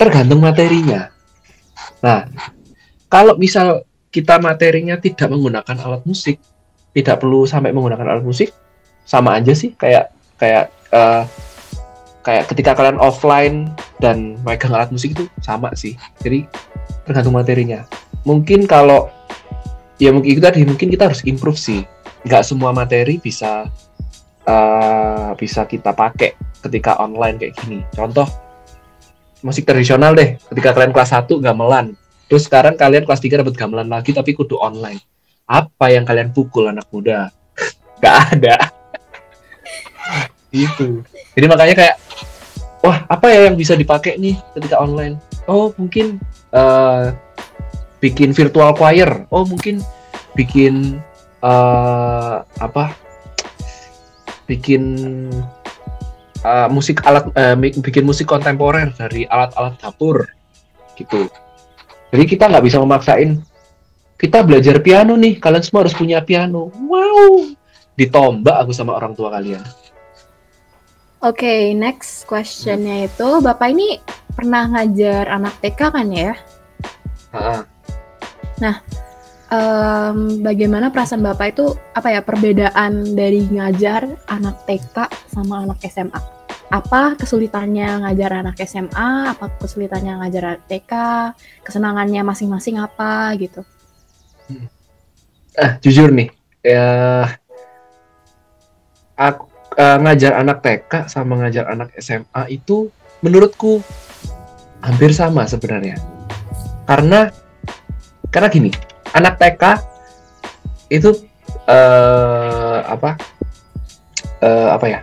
[0.03, 1.07] Tergantung materinya.
[2.03, 2.27] Nah,
[3.07, 6.43] kalau misal kita materinya tidak menggunakan alat musik,
[6.91, 8.51] tidak perlu sampai menggunakan alat musik,
[9.07, 11.23] sama aja sih kayak kayak uh,
[12.19, 13.71] kayak ketika kalian offline
[14.03, 15.95] dan megang alat musik itu sama sih.
[16.19, 16.51] Jadi
[17.07, 17.87] tergantung materinya.
[18.27, 19.07] Mungkin kalau
[20.03, 21.87] ya mungkin itu tadi mungkin kita harus improve sih.
[22.27, 23.71] Nggak semua materi bisa
[24.43, 27.79] eh, bisa kita pakai ketika online kayak gini.
[27.95, 28.42] Contoh
[29.43, 31.93] musik tradisional deh, ketika kalian kelas 1 gamelan,
[32.31, 35.03] terus sekarang kalian kelas 3 dapat gamelan lagi tapi kudu online.
[35.43, 37.29] Apa yang kalian pukul anak muda?
[38.03, 38.55] Gak ada.
[40.53, 41.03] itu.
[41.35, 41.95] Jadi makanya kayak
[42.85, 45.19] wah, apa ya yang bisa dipakai nih ketika online?
[45.49, 46.23] Oh, mungkin
[46.55, 47.11] eh,
[47.99, 49.27] bikin virtual choir.
[49.27, 49.83] Oh, mungkin
[50.37, 51.03] bikin
[51.43, 52.95] eh apa?
[54.47, 54.83] Bikin
[56.43, 60.27] eh, musik alat mi- bikin musik kontemporer dari alat-alat dapur
[60.99, 61.31] gitu.
[62.13, 63.41] Jadi kita nggak bisa memaksain
[64.23, 66.71] kita belajar piano nih, kalian semua harus punya piano.
[66.87, 67.51] Wow,
[67.99, 69.59] ditombak aku sama orang tua kalian.
[71.19, 73.99] Oke, next questionnya itu, Bapak ini
[74.31, 76.39] pernah ngajar anak TK kan ya?
[77.35, 77.67] Ah,
[79.53, 86.17] Em, bagaimana perasaan Bapak itu, apa ya, perbedaan dari ngajar anak TK sama anak SMA?
[86.73, 89.37] Apa kesulitannya ngajar anak SMA?
[89.37, 90.93] Apa kesulitannya ngajar anak TK?
[91.61, 93.61] Kesenangannya masing-masing apa gitu?
[95.57, 96.33] ah, jujur nih,
[96.65, 97.29] ya
[99.13, 99.45] aku
[99.77, 102.89] eh, ngajar anak TK sama ngajar anak SMA itu
[103.21, 103.85] menurutku
[104.81, 106.01] hampir sama sebenarnya.
[106.89, 107.29] Karena
[108.33, 108.71] karena gini,
[109.13, 109.63] anak TK
[110.89, 111.09] itu
[111.69, 113.15] eh apa?
[114.43, 114.99] eh apa ya?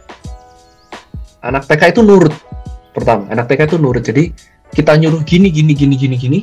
[1.41, 2.35] Anak TK itu nurut.
[2.93, 4.05] Pertama, anak TK itu nurut.
[4.05, 4.35] Jadi
[4.71, 6.41] kita nyuruh gini gini gini gini gini.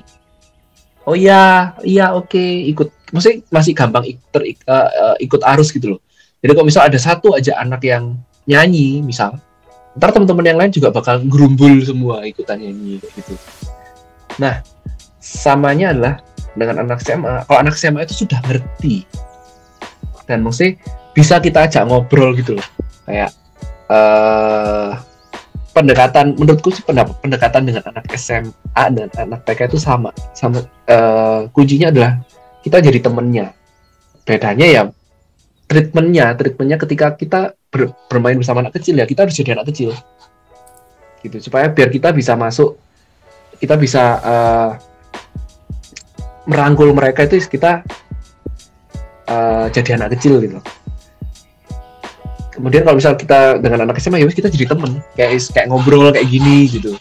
[1.07, 2.91] Oh iya, iya oke, ikut.
[3.15, 6.01] Maksudnya masih gampang ik- ter- eh, eh, ikut arus gitu loh.
[6.43, 9.39] Jadi kalau misal ada satu aja anak yang nyanyi, misal,
[9.95, 13.34] ntar teman-teman yang lain juga bakal gerumbul semua ikutan nyanyi gitu.
[14.36, 14.59] Nah,
[15.24, 16.13] samanya adalah
[16.57, 17.45] dengan anak SMA.
[17.45, 19.05] Kalau anak SMA itu sudah ngerti
[20.27, 20.75] dan mesti
[21.15, 22.67] bisa kita ajak ngobrol gitu loh.
[23.07, 23.31] Kayak
[23.87, 24.91] eh
[25.71, 26.81] pendekatan menurutku sih
[27.21, 30.09] pendekatan dengan anak SMA dan anak TK itu sama.
[30.33, 32.19] Sama eh, kuncinya adalah
[32.65, 33.53] kita jadi temennya.
[34.27, 34.81] Bedanya ya
[35.67, 37.41] treatmentnya, treatmentnya ketika kita
[37.71, 39.91] ber- bermain bersama anak kecil ya kita harus jadi anak kecil,
[41.21, 42.79] gitu supaya biar kita bisa masuk,
[43.59, 44.69] kita bisa eh,
[46.47, 47.83] merangkul mereka itu kita
[49.27, 50.57] eh, jadi anak kecil gitu.
[52.57, 56.25] Kemudian kalau misal kita dengan anak SMA ya kita jadi temen, kayak kayak ngobrol kayak
[56.25, 56.97] gini gitu,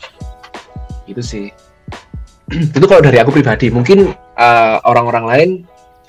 [1.08, 1.48] itu sih.
[2.76, 5.50] itu kalau dari aku pribadi, mungkin eh, orang-orang lain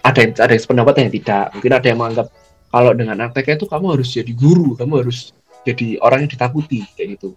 [0.03, 2.27] ada yang ada yang sependapat yang tidak, mungkin ada yang menganggap
[2.67, 5.31] kalau dengan anak TK itu kamu harus jadi guru, kamu harus
[5.63, 7.31] jadi orang yang ditakuti kayak gitu.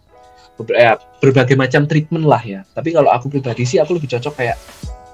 [0.59, 2.61] Ber- ya, berbagai macam treatment lah ya.
[2.75, 4.59] Tapi kalau aku pribadi sih aku lebih cocok kayak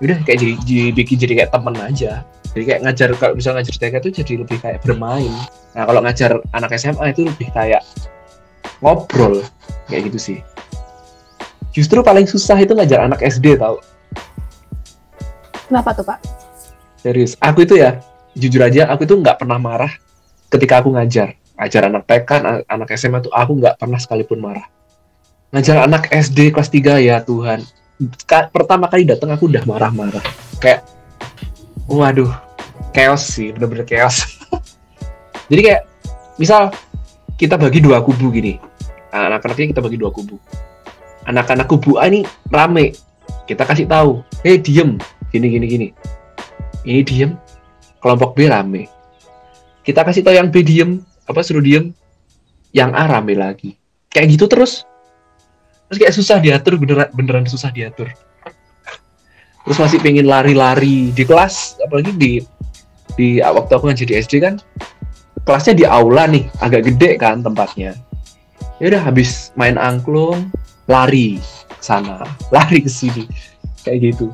[0.01, 2.13] udah kayak jadi, jadi bikin jadi kayak temen aja.
[2.57, 5.33] Jadi kayak ngajar kalau misalnya ngajar TK itu jadi lebih kayak bermain.
[5.77, 7.85] Nah kalau ngajar anak SMA itu lebih kayak
[8.81, 9.45] ngobrol
[9.89, 10.39] kayak gitu sih.
[11.77, 13.81] Justru paling susah itu ngajar anak SD tau.
[15.69, 16.19] Kenapa tuh Pak?
[17.05, 18.01] Serius, aku itu ya
[18.33, 19.93] jujur aja aku itu nggak pernah marah
[20.49, 21.37] ketika aku ngajar.
[21.57, 24.65] Ngajar anak TK, an- anak SMA tuh aku nggak pernah sekalipun marah.
[25.53, 27.65] Ngajar anak SD kelas 3 ya Tuhan.
[28.29, 30.23] Ka- pertama kali datang aku udah marah-marah.
[30.61, 30.85] Kayak
[31.89, 32.31] waduh,
[32.93, 34.27] chaos sih, bener-bener chaos.
[35.51, 35.83] Jadi kayak
[36.37, 36.75] misal
[37.41, 38.61] kita bagi dua kubu gini.
[39.15, 40.37] Anak-anaknya kita bagi dua kubu.
[41.25, 42.93] Anak-anak kubu A ini rame.
[43.49, 44.99] Kita kasih tahu, "Eh, diem."
[45.31, 45.89] Gini gini gini
[46.87, 47.35] ini diem
[47.99, 48.87] kelompok B rame
[49.83, 51.91] kita kasih tahu yang B diem apa suruh diem
[52.71, 53.75] yang A rame lagi
[54.09, 54.87] kayak gitu terus
[55.87, 58.11] terus kayak susah diatur beneran beneran susah diatur.
[59.67, 62.33] Terus masih pengen lari-lari di kelas apalagi di
[63.19, 64.55] di waktu aku ngajar di SD kan
[65.43, 67.99] kelasnya di aula nih agak gede kan tempatnya.
[68.79, 70.53] Ya udah habis main angklung
[70.87, 72.23] lari ke sana
[72.55, 73.27] lari ke sini
[73.83, 74.31] kayak gitu.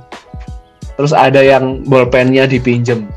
[1.00, 3.09] Terus ada yang bolpennya dipinjem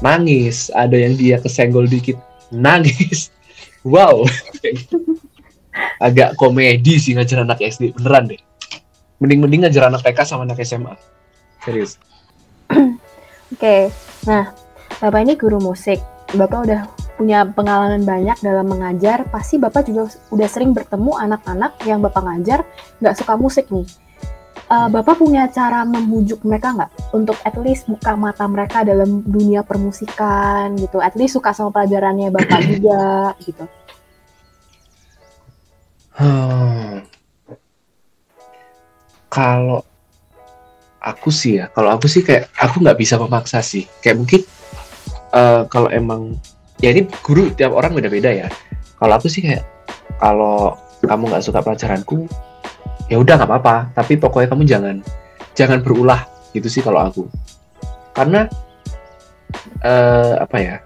[0.00, 0.72] nangis.
[0.72, 2.16] Ada yang dia kesenggol dikit
[2.52, 3.28] nangis.
[3.86, 4.26] Wow
[4.66, 5.16] gitu.
[5.98, 8.40] Agak komedi sih ngajar anak SD beneran deh
[9.18, 10.94] mending-mending ngajar anak TK sama anak SMA
[11.64, 11.98] serius
[13.48, 13.88] Oke,
[14.28, 14.52] nah
[15.00, 15.96] Bapak ini guru musik.
[16.36, 16.80] Bapak udah
[17.16, 19.24] punya pengalaman banyak dalam mengajar.
[19.32, 22.68] Pasti Bapak juga udah sering bertemu anak-anak yang Bapak ngajar
[23.00, 23.88] nggak suka musik nih.
[24.68, 29.64] Eh, Bapak punya cara membujuk mereka nggak untuk at least buka mata mereka dalam dunia
[29.64, 31.00] permusikan gitu.
[31.00, 33.64] At least suka sama pelajarannya Bapak juga gitu.
[36.18, 37.06] Hmm.
[39.30, 39.86] Kalau
[40.98, 43.86] aku sih ya, kalau aku sih kayak aku nggak bisa memaksa sih.
[44.02, 44.40] Kayak mungkin
[45.32, 46.34] eh, kalau emang
[46.78, 48.48] ya ini guru tiap orang beda-beda ya.
[48.98, 49.62] kalau aku sih kayak
[50.18, 50.74] kalau
[51.06, 52.26] kamu nggak suka pelajaranku
[53.06, 54.96] ya udah nggak apa-apa tapi pokoknya kamu jangan
[55.54, 57.30] jangan berulah gitu sih kalau aku
[58.14, 58.50] karena
[59.86, 60.76] eh apa ya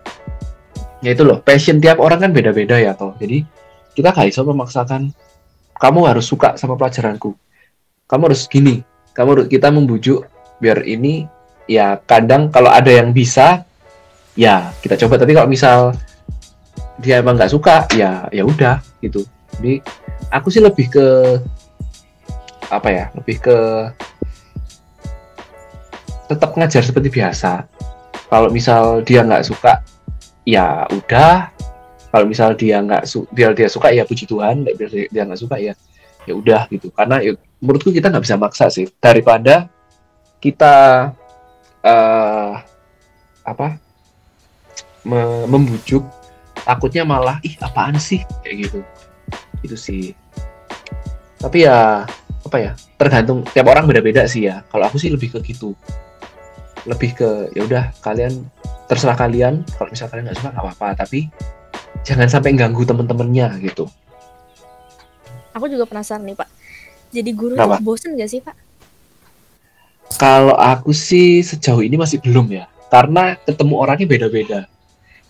[1.01, 3.43] ya itu loh passion tiap orang kan beda-beda ya toh jadi
[3.97, 5.12] kita gak bisa memaksakan
[5.83, 7.35] kamu harus suka sama pelajaranku.
[8.07, 10.24] Kamu harus gini kamu harus- kita membujuk
[10.62, 11.26] biar ini
[11.66, 13.66] ya kadang kalau ada yang bisa
[14.39, 15.18] ya kita coba.
[15.18, 15.93] Tapi kalau misal
[17.03, 19.26] dia emang nggak suka ya ya udah gitu.
[19.59, 19.83] Jadi
[20.30, 21.07] aku sih lebih ke
[22.72, 23.57] apa ya lebih ke
[26.30, 27.68] tetap ngajar seperti biasa.
[28.33, 29.85] Kalau misal dia nggak suka
[30.49, 31.51] ya udah
[32.12, 35.56] kalau misal dia nggak su dia dia suka ya puji Tuhan biar dia nggak suka
[35.56, 35.72] ya
[36.28, 36.92] ya udah gitu.
[36.92, 38.84] Karena ya, menurutku kita nggak bisa maksa sih.
[39.00, 39.72] Daripada
[40.36, 41.08] kita
[41.82, 42.52] eh
[43.42, 43.80] apa
[45.02, 46.04] me- membujuk
[46.62, 48.20] takutnya malah ih apaan sih?
[48.44, 48.80] Kayak gitu.
[49.64, 50.12] Itu sih.
[51.40, 52.04] Tapi ya
[52.42, 54.60] apa ya tergantung tiap orang beda-beda sih ya.
[54.68, 55.72] Kalau aku sih lebih ke gitu.
[56.84, 58.46] Lebih ke ya udah kalian
[58.86, 59.64] terserah kalian.
[59.74, 60.88] Kalau misal kalian nggak suka nggak apa-apa.
[61.08, 61.32] Tapi
[62.03, 63.86] jangan sampai ganggu temen-temennya gitu
[65.53, 66.48] Aku juga penasaran nih Pak.
[67.12, 67.76] Jadi guru Kenapa?
[67.76, 68.57] tuh bosen gak sih Pak?
[70.16, 74.61] Kalau aku sih sejauh ini masih belum ya, karena ketemu orangnya beda-beda.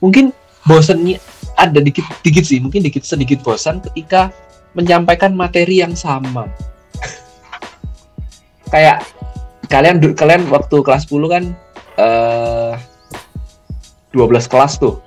[0.03, 0.35] Mungkin
[0.67, 1.19] bosannya
[1.59, 4.31] ada dikit-dikit sih, mungkin dikit sedikit bosan ketika
[4.75, 6.51] menyampaikan materi yang sama.
[8.73, 9.07] Kayak
[9.71, 11.45] kalian kalian waktu kelas 10 kan
[11.99, 12.75] eh
[14.15, 14.99] 12 kelas tuh.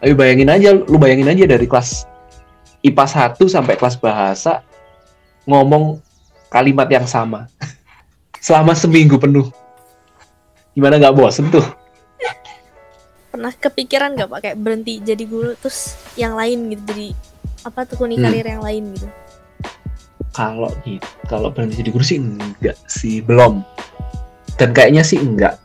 [0.00, 2.04] Ayo bayangin aja, lu bayangin aja dari kelas
[2.80, 4.60] IPA 1 sampai kelas bahasa
[5.44, 6.00] ngomong
[6.48, 7.48] kalimat yang sama
[8.44, 9.48] selama seminggu penuh.
[10.76, 11.64] Gimana nggak bosen tuh?
[13.32, 17.08] Pernah kepikiran gak Pak kayak berhenti jadi guru terus yang lain gitu jadi
[17.68, 18.24] apa tekuni Hmm.
[18.28, 19.08] karir yang lain gitu?
[20.32, 23.60] Kalau gitu, kalau berhenti jadi guru sih enggak sih, belum.
[24.56, 25.60] Dan kayaknya sih enggak.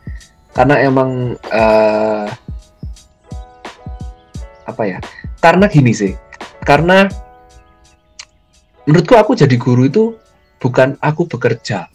[0.51, 2.27] Karena emang eh,
[4.81, 4.99] apa ya?
[5.37, 6.17] Karena gini sih.
[6.65, 7.05] Karena
[8.89, 10.03] menurutku aku jadi guru itu
[10.57, 11.85] bukan aku bekerja,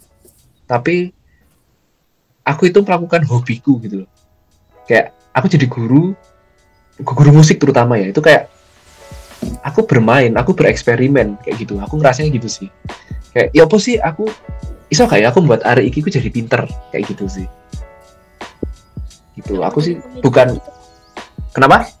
[0.63, 1.11] tapi
[2.47, 4.09] aku itu melakukan hobiku gitu loh.
[4.87, 6.15] Kayak aku jadi guru,
[7.03, 8.47] guru musik terutama ya, itu kayak
[9.67, 11.75] aku bermain, aku bereksperimen kayak gitu.
[11.83, 12.71] Aku ngerasanya gitu sih.
[13.35, 14.31] Kayak ya apa sih aku
[14.87, 16.63] iso kayak aku membuat arek iki ku jadi pinter
[16.95, 17.47] kayak gitu sih.
[19.35, 19.59] Gitu.
[19.59, 20.71] Aku sih bukan gitu.
[21.51, 21.96] kenapa?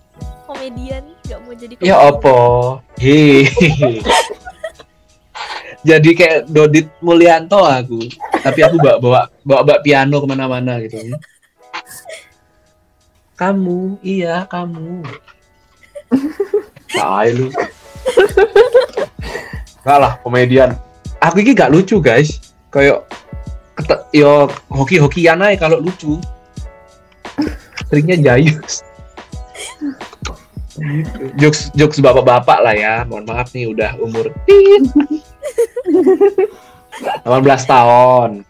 [0.67, 2.11] Komedian nggak mau jadi Ya komedian.
[2.11, 2.37] opo.
[2.99, 4.03] Hehehe.
[5.87, 8.03] Jadi kayak Dodit Mulyanto aku.
[8.43, 10.99] Tapi aku bawa bawa bawa, bawa piano ke mana-mana gitu.
[13.37, 15.05] Kamu, iya kamu.
[16.91, 17.47] Tai lu.
[19.79, 20.75] Enggak lah, komedian.
[21.23, 22.41] Aku ini gak lucu guys.
[22.67, 23.07] Kayak
[23.77, 26.19] kete- yo hoki-hokian aja kalau lucu.
[27.87, 28.83] Seringnya jayus.
[30.77, 31.19] Gitu.
[31.37, 34.83] jokes jokes bapak-bapak lah ya mohon maaf nih udah umur tit.
[37.23, 37.25] 18
[37.65, 38.45] tahun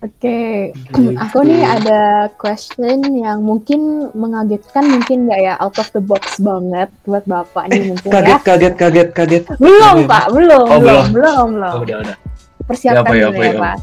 [0.00, 1.16] Oke, Gitu.
[1.16, 2.00] aku nih ada
[2.36, 7.88] question yang mungkin mengagetkan, mungkin nggak ya out of the box banget buat bapak nih
[7.88, 8.36] mungkin kaget ya.
[8.38, 10.04] kaget kaget kaget Belum Belum.
[10.04, 11.06] pak, belum, Oh, belum, belum.
[11.08, 11.72] belum, belum.
[11.72, 12.16] oh, udah udah
[12.64, 13.60] Persiapkan Ya, apa ya, dulu ya ya?
[13.62, 13.76] pak.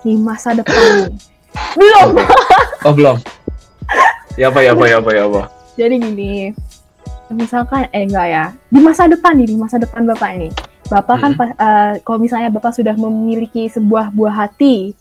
[0.00, 0.90] Di masa depan.
[1.74, 2.08] belum.
[2.80, 3.16] oh belum
[4.34, 5.42] ya apa ya apa ya apa ya apa
[5.74, 6.54] Jadi gini,
[7.30, 10.48] misalkan eh enggak ya, di masa depan nih, di masa depan bapak ini,
[10.86, 11.40] bapak kan Hmm.
[11.40, 14.94] pas- eh, kalau misalnya bapak sudah memiliki sebuah buah hati,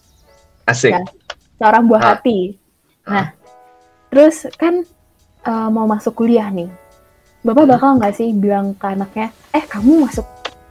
[0.66, 1.06] asik Ya.
[1.62, 2.10] seorang buah Ah.
[2.18, 2.58] hati.
[3.06, 3.26] Nah,
[4.10, 4.82] terus kan
[5.44, 6.72] eh, mau masuk kuliah nih.
[7.44, 7.72] Bapak Hmm.
[7.76, 10.24] bakal nggak sih bilang ke anaknya, eh kamu masuk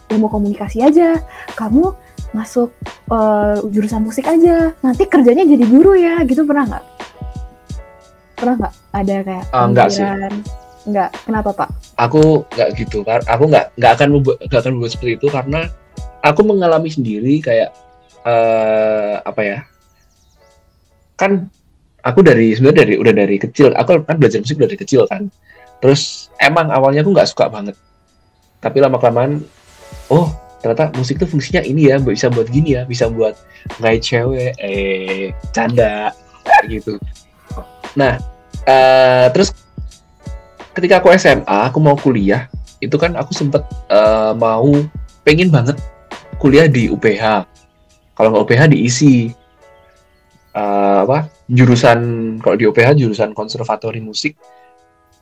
[0.09, 1.21] ilmu komunikasi aja,
[1.55, 1.93] kamu
[2.33, 2.73] masuk
[3.13, 6.85] eh, jurusan musik aja, nanti kerjanya jadi guru ya, gitu pernah nggak?
[8.43, 10.03] Pernah nggak ada kayak Ah, nggak sih.
[10.03, 10.35] pemikiran?
[10.83, 11.09] Nggak.
[11.23, 11.69] Kenapa pak?
[11.95, 15.61] aku nggak gitu kan aku nggak nggak akan membuat nggak akan membuat seperti itu karena
[16.19, 17.71] aku mengalami sendiri kayak
[18.23, 19.59] eh apa ya
[21.15, 21.47] kan
[22.03, 25.31] aku dari sebenarnya dari udah dari kecil aku kan belajar musik dari kecil kan
[25.79, 27.77] terus emang awalnya aku nggak suka banget
[28.59, 29.43] tapi lama kelamaan
[30.11, 33.35] oh ternyata musik tuh fungsinya ini ya bisa buat gini ya bisa buat
[33.79, 36.11] ngait cewek eh canda
[36.67, 36.99] gitu
[37.95, 38.17] nah
[38.69, 39.51] eh terus
[40.73, 42.47] ketika aku SMA aku mau kuliah
[42.79, 44.71] itu kan aku sempet eh, mau
[45.23, 45.79] pengen banget
[46.39, 47.47] kuliah di UPH
[48.13, 49.33] kalau nggak UPH diisi
[50.53, 51.99] eh, apa jurusan
[52.41, 54.37] kalau di UPH jurusan konservatori musik.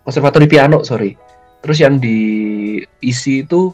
[0.04, 1.14] Konservatori piano sorry.
[1.60, 3.70] Terus yang diisi itu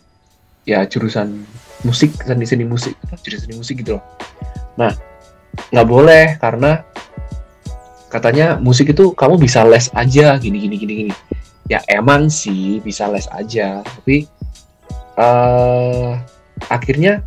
[0.66, 1.46] ya jurusan
[1.86, 4.04] musik seni seni musik jurusan seni musik gitu loh.
[4.76, 4.92] Nah
[5.72, 6.84] nggak boleh karena
[8.16, 11.12] katanya musik itu kamu bisa les aja gini gini gini gini.
[11.68, 14.24] Ya emang sih bisa les aja tapi
[15.20, 16.10] eh
[16.72, 17.20] akhirnya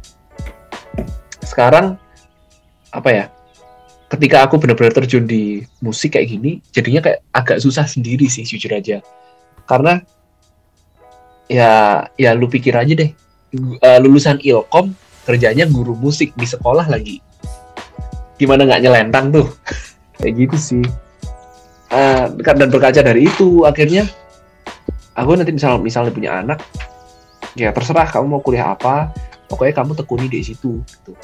[1.46, 2.02] sekarang
[2.90, 3.26] apa ya
[4.10, 8.74] ketika aku benar-benar terjun di musik kayak gini jadinya kayak agak susah sendiri sih jujur
[8.74, 9.06] aja.
[9.70, 10.02] Karena
[11.46, 13.14] ya ya lu pikir aja deh
[13.78, 14.98] eh, lulusan ilkom
[15.30, 17.22] kerjanya guru musik di sekolah lagi.
[18.42, 19.48] Gimana nggak nyelentang tuh
[20.20, 20.84] kayak gitu sih
[21.90, 24.06] Eh, dan berkaca dari itu akhirnya
[25.18, 26.62] aku nanti misal misalnya punya anak
[27.58, 29.10] ya terserah kamu mau kuliah apa
[29.50, 31.18] pokoknya kamu tekuni di situ gitu.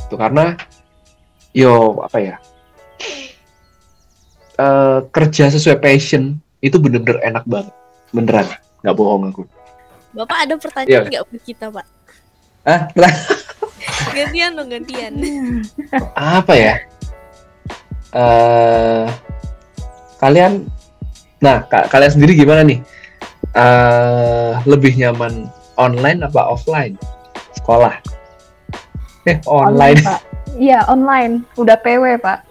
[0.00, 0.56] Itu karena
[1.52, 2.34] yo apa ya
[4.56, 7.76] eh, kerja sesuai passion itu bener-bener enak banget
[8.16, 8.48] beneran
[8.80, 9.44] nggak bohong aku
[10.16, 11.10] Bapak ada pertanyaan Iya.
[11.20, 11.86] nggak buat kita, Pak?
[12.64, 12.80] ah
[14.10, 15.12] Gantian dong, gantian.
[16.16, 16.74] apa ya
[18.10, 19.04] eh
[20.18, 20.66] kalian
[21.38, 22.78] nah ka- kalian sendiri gimana nih
[23.52, 26.94] eh lebih nyaman online apa offline
[27.54, 27.94] sekolah
[29.24, 30.20] eh online Pak.
[30.50, 31.46] Iya, online.
[31.56, 32.44] Udah PW, Pak.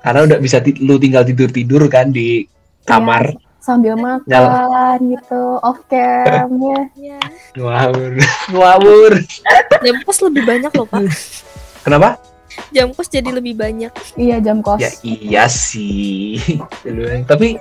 [0.00, 2.44] karena udah bisa lu tinggal tidur tidur kan di
[2.84, 4.96] kamar Sambil makan Nyala.
[4.98, 6.80] gitu, off cam ya.
[7.12, 7.20] Ya.
[7.54, 8.12] ngawur
[8.48, 9.12] ngawur
[9.78, 11.00] Jam kos lebih banyak loh, Pak.
[11.80, 12.16] kenapa
[12.70, 13.92] Jam kos jadi lebih banyak.
[14.14, 14.80] Iya, jam kos.
[14.80, 16.38] ya iya sih.
[17.26, 17.56] Tapi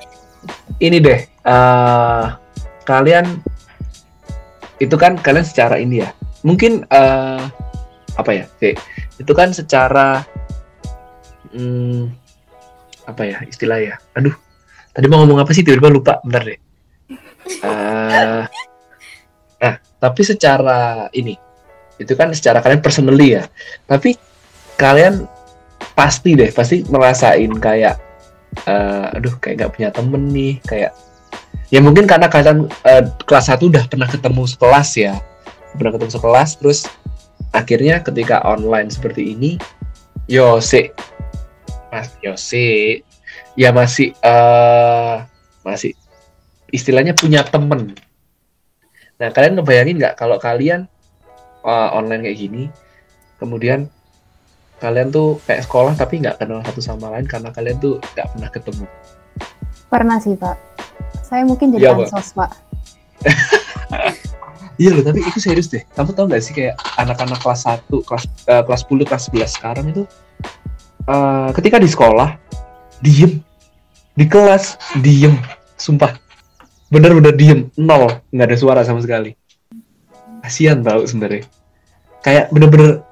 [0.80, 2.26] ini deh eh
[2.88, 3.26] kalian
[4.80, 6.10] itu kan kalian secara ini ya.
[6.44, 7.44] Mungkin eh
[8.20, 8.76] apa ya Oke.
[9.20, 10.24] itu kan secara
[11.52, 12.12] hmm,
[13.08, 13.96] apa ya istilah ya?
[14.16, 14.36] Aduh
[14.96, 15.64] tadi mau ngomong apa sih?
[15.64, 16.14] Tiba-tiba lupa.
[16.24, 16.60] Bentar deh.
[17.50, 18.44] Eh,
[19.60, 21.36] nah tapi secara ini
[22.00, 23.44] itu kan secara kalian personally ya.
[23.84, 24.29] Tapi
[24.80, 25.28] kalian
[25.94, 28.00] pasti deh pasti merasain kayak
[28.64, 30.96] eh, aduh kayak nggak punya temen nih kayak
[31.68, 35.20] ya mungkin karena kalian eh, kelas 1 udah pernah ketemu sekelas ya
[35.76, 36.80] pernah ketemu sekelas terus
[37.52, 39.60] akhirnya ketika online seperti ini
[40.32, 40.88] yo si
[41.92, 43.02] mas yo si
[43.60, 45.16] ya masih eh
[45.66, 45.92] masih
[46.70, 47.98] istilahnya punya temen.
[49.20, 50.86] Nah kalian ngebayangin nggak kalau kalian
[51.66, 52.64] eh, online kayak gini
[53.42, 53.90] kemudian
[54.80, 58.50] kalian tuh kayak sekolah tapi nggak kenal satu sama lain karena kalian tuh nggak pernah
[58.52, 58.86] ketemu
[59.90, 60.56] Pernah sih, Pak.
[61.26, 62.14] Saya mungkin jadi Pak.
[62.14, 62.52] ansos, Pak.
[64.80, 65.84] Iya loh, tapi itu serius deh.
[65.92, 69.86] Kamu tau gak sih kayak anak-anak kelas 1, kelas eh, kelas 10, kelas 11 sekarang
[69.92, 70.08] itu
[71.04, 72.40] eh, ketika di sekolah
[73.04, 73.44] diem,
[74.16, 75.36] di kelas diem,
[75.76, 76.16] sumpah.
[76.88, 79.36] Bener-bener diem, nol, nggak ada suara sama sekali.
[80.48, 81.44] Kasian tau sebenarnya.
[82.24, 83.04] Kayak bener-bener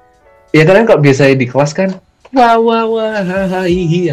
[0.52, 1.92] ya kalian kalau biasanya di kelas kan
[2.32, 4.12] wah wah wah hai hi.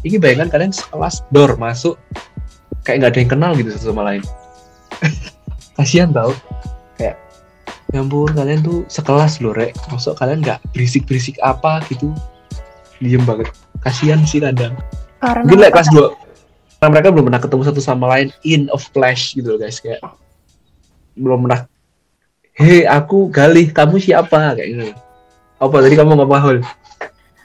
[0.00, 2.00] Ini bayangkan kalian sekelas dor masuk
[2.88, 4.22] kayak nggak ada yang kenal gitu satu sama lain.
[5.76, 6.32] Kasian tau.
[6.96, 7.20] Kayak
[7.92, 9.76] ya ampun kalian tuh sekelas loh rek.
[9.92, 12.16] Masuk kalian nggak berisik berisik apa gitu.
[12.96, 13.52] Diem banget.
[13.84, 14.72] Kasihan sih kadang.
[15.20, 16.16] Karena mungkin like kelas 2
[16.80, 19.84] karena mereka belum pernah ketemu satu sama lain in of flash gitu loh guys.
[19.84, 20.00] Kayak
[21.12, 21.68] belum pernah
[22.56, 24.56] hei aku Galih kamu siapa?
[24.56, 24.84] Kayak gitu
[25.60, 25.76] apa?
[25.78, 26.58] Tadi kamu ngomong Hul?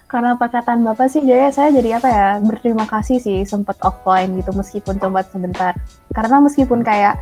[0.07, 4.55] Karena perkataan Bapak sih jadi saya jadi apa ya berterima kasih sih sempet offline gitu
[4.55, 5.75] meskipun coba sebentar.
[6.15, 7.19] Karena meskipun kayak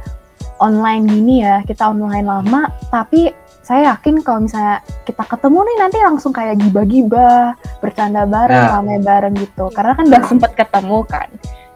[0.62, 3.34] online gini ya kita online lama tapi
[3.64, 8.72] saya yakin kalau misalnya kita ketemu nih nanti langsung kayak gibah-gibah bercanda bareng Nah.
[8.78, 9.72] rame bareng gitu.
[9.74, 11.28] Karena kan udah sempet ketemu kan.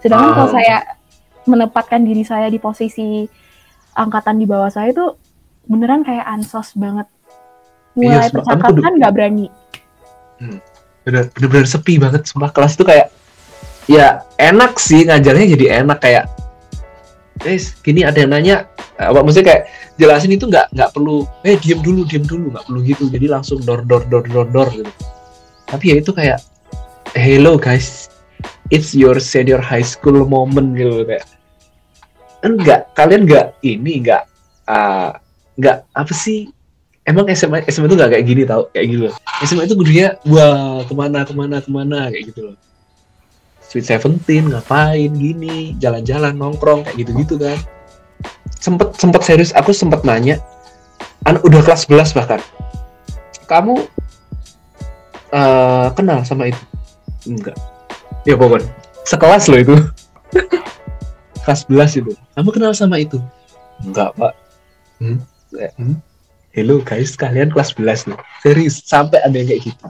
[0.04, 0.54] Sedangkan kalau Ah.
[0.54, 0.78] saya
[1.48, 3.26] menempatkan diri saya di posisi
[3.96, 5.16] angkatan di bawah saya itu
[5.66, 7.08] beneran kayak ansos banget
[7.98, 8.44] mulai Iya, Mbak.
[8.46, 9.46] Kamu percakapan nggak berani.
[11.04, 12.30] Bener bener sepi banget.
[12.30, 13.10] Sumpah kelas tuh kayak
[13.90, 15.98] ya enak sih ngajarnya jadi enak.
[16.00, 16.30] Kayak
[17.42, 18.70] guys gini ada yang nanya.
[18.98, 19.64] Apa maksudnya kayak
[19.98, 22.54] jelasin itu nggak nggak perlu eh diem dulu diem dulu.
[22.54, 23.04] Nggak perlu gitu.
[23.10, 24.92] Jadi langsung dor dor dor dor dor gitu.
[25.68, 26.40] Tapi ya itu kayak
[27.18, 28.14] hello guys.
[28.70, 31.02] It's your senior high school moment gitu.
[31.08, 31.26] Kayak
[32.46, 32.82] enggak.
[32.94, 34.24] Kalian nggak ini nggak
[34.70, 35.18] ah,
[35.58, 36.52] nggak apa sih
[37.08, 39.16] emang SMA SMA itu nggak kayak gini tau kayak gitu loh.
[39.48, 42.56] SMA itu gurunya wah ke mana ke mana ke mana kayak gitu loh
[43.68, 47.58] Sweet Seventeen ngapain gini jalan-jalan nongkrong kayak gitu-gitu kan
[48.60, 50.40] sempet sempet serius aku sempet nanya
[51.24, 52.40] an udah kelas 11 bahkan
[53.48, 53.88] kamu
[55.32, 56.64] eh, kenal sama itu
[57.28, 57.56] enggak
[58.28, 58.68] ya pokoknya
[59.08, 59.76] sekelas loh itu
[61.48, 62.12] kelas 11 itu.
[62.36, 63.24] Kamu kenal sama itu?
[63.80, 64.36] Enggak, Pak.
[65.00, 65.24] Hmm?
[65.80, 65.96] Hmm?
[66.58, 68.18] Hello guys, kalian kelas 11 nih.
[68.42, 69.88] Serius, sampai ada yang kayak gitu.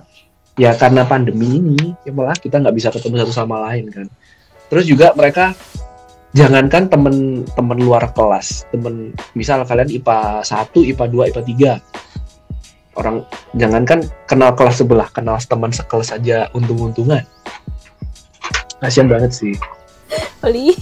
[0.59, 4.03] Ya karena pandemi ini, ya malah kita nggak bisa ketemu satu sama lain kan.
[4.67, 5.55] Terus juga mereka
[6.35, 12.99] jangankan temen-temen luar kelas, temen misal kalian IPA 1, IPA 2, IPA 3.
[12.99, 13.23] Orang
[13.55, 17.23] jangankan kenal kelas sebelah, kenal teman sekelas aja untung-untungan.
[18.83, 19.55] Kasian banget sih.
[20.43, 20.75] Oli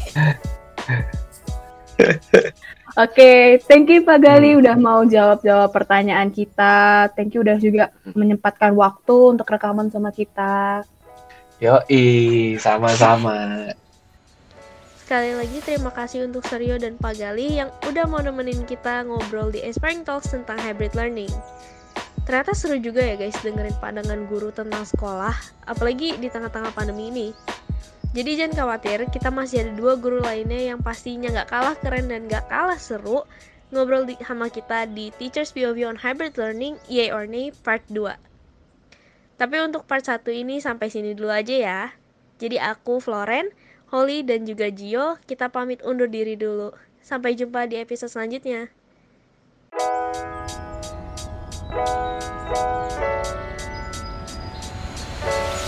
[2.96, 7.12] Oke, thank you Pak Gali udah mau jawab-jawab pertanyaan kita.
[7.12, 10.88] Thank you udah juga menyempatkan waktu untuk rekaman sama kita.
[11.60, 13.68] Yoi, sama-sama.
[15.04, 19.52] Sekali lagi terima kasih untuk Seryo dan Pak Gali yang udah mau nemenin kita ngobrol
[19.52, 21.30] di Aspiring Talks tentang hybrid learning.
[22.24, 25.36] Ternyata seru juga ya guys dengerin pandangan guru tentang sekolah,
[25.68, 27.28] apalagi di tengah-tengah pandemi ini.
[28.16, 32.32] Jadi jangan khawatir, kita masih ada dua guru lainnya yang pastinya nggak kalah keren dan
[32.32, 33.28] nggak kalah seru
[33.76, 38.16] ngobrol di, sama kita di Teachers POV on Hybrid Learning, EA or Nay, Part 2.
[39.36, 41.82] Tapi untuk part 1 ini sampai sini dulu aja ya.
[42.40, 43.52] Jadi aku, Floren,
[43.92, 46.72] Holly, dan juga Gio, kita pamit undur diri dulu.
[47.04, 48.72] Sampai jumpa di episode selanjutnya.
[51.76, 52.00] Thank
[55.60, 55.65] you.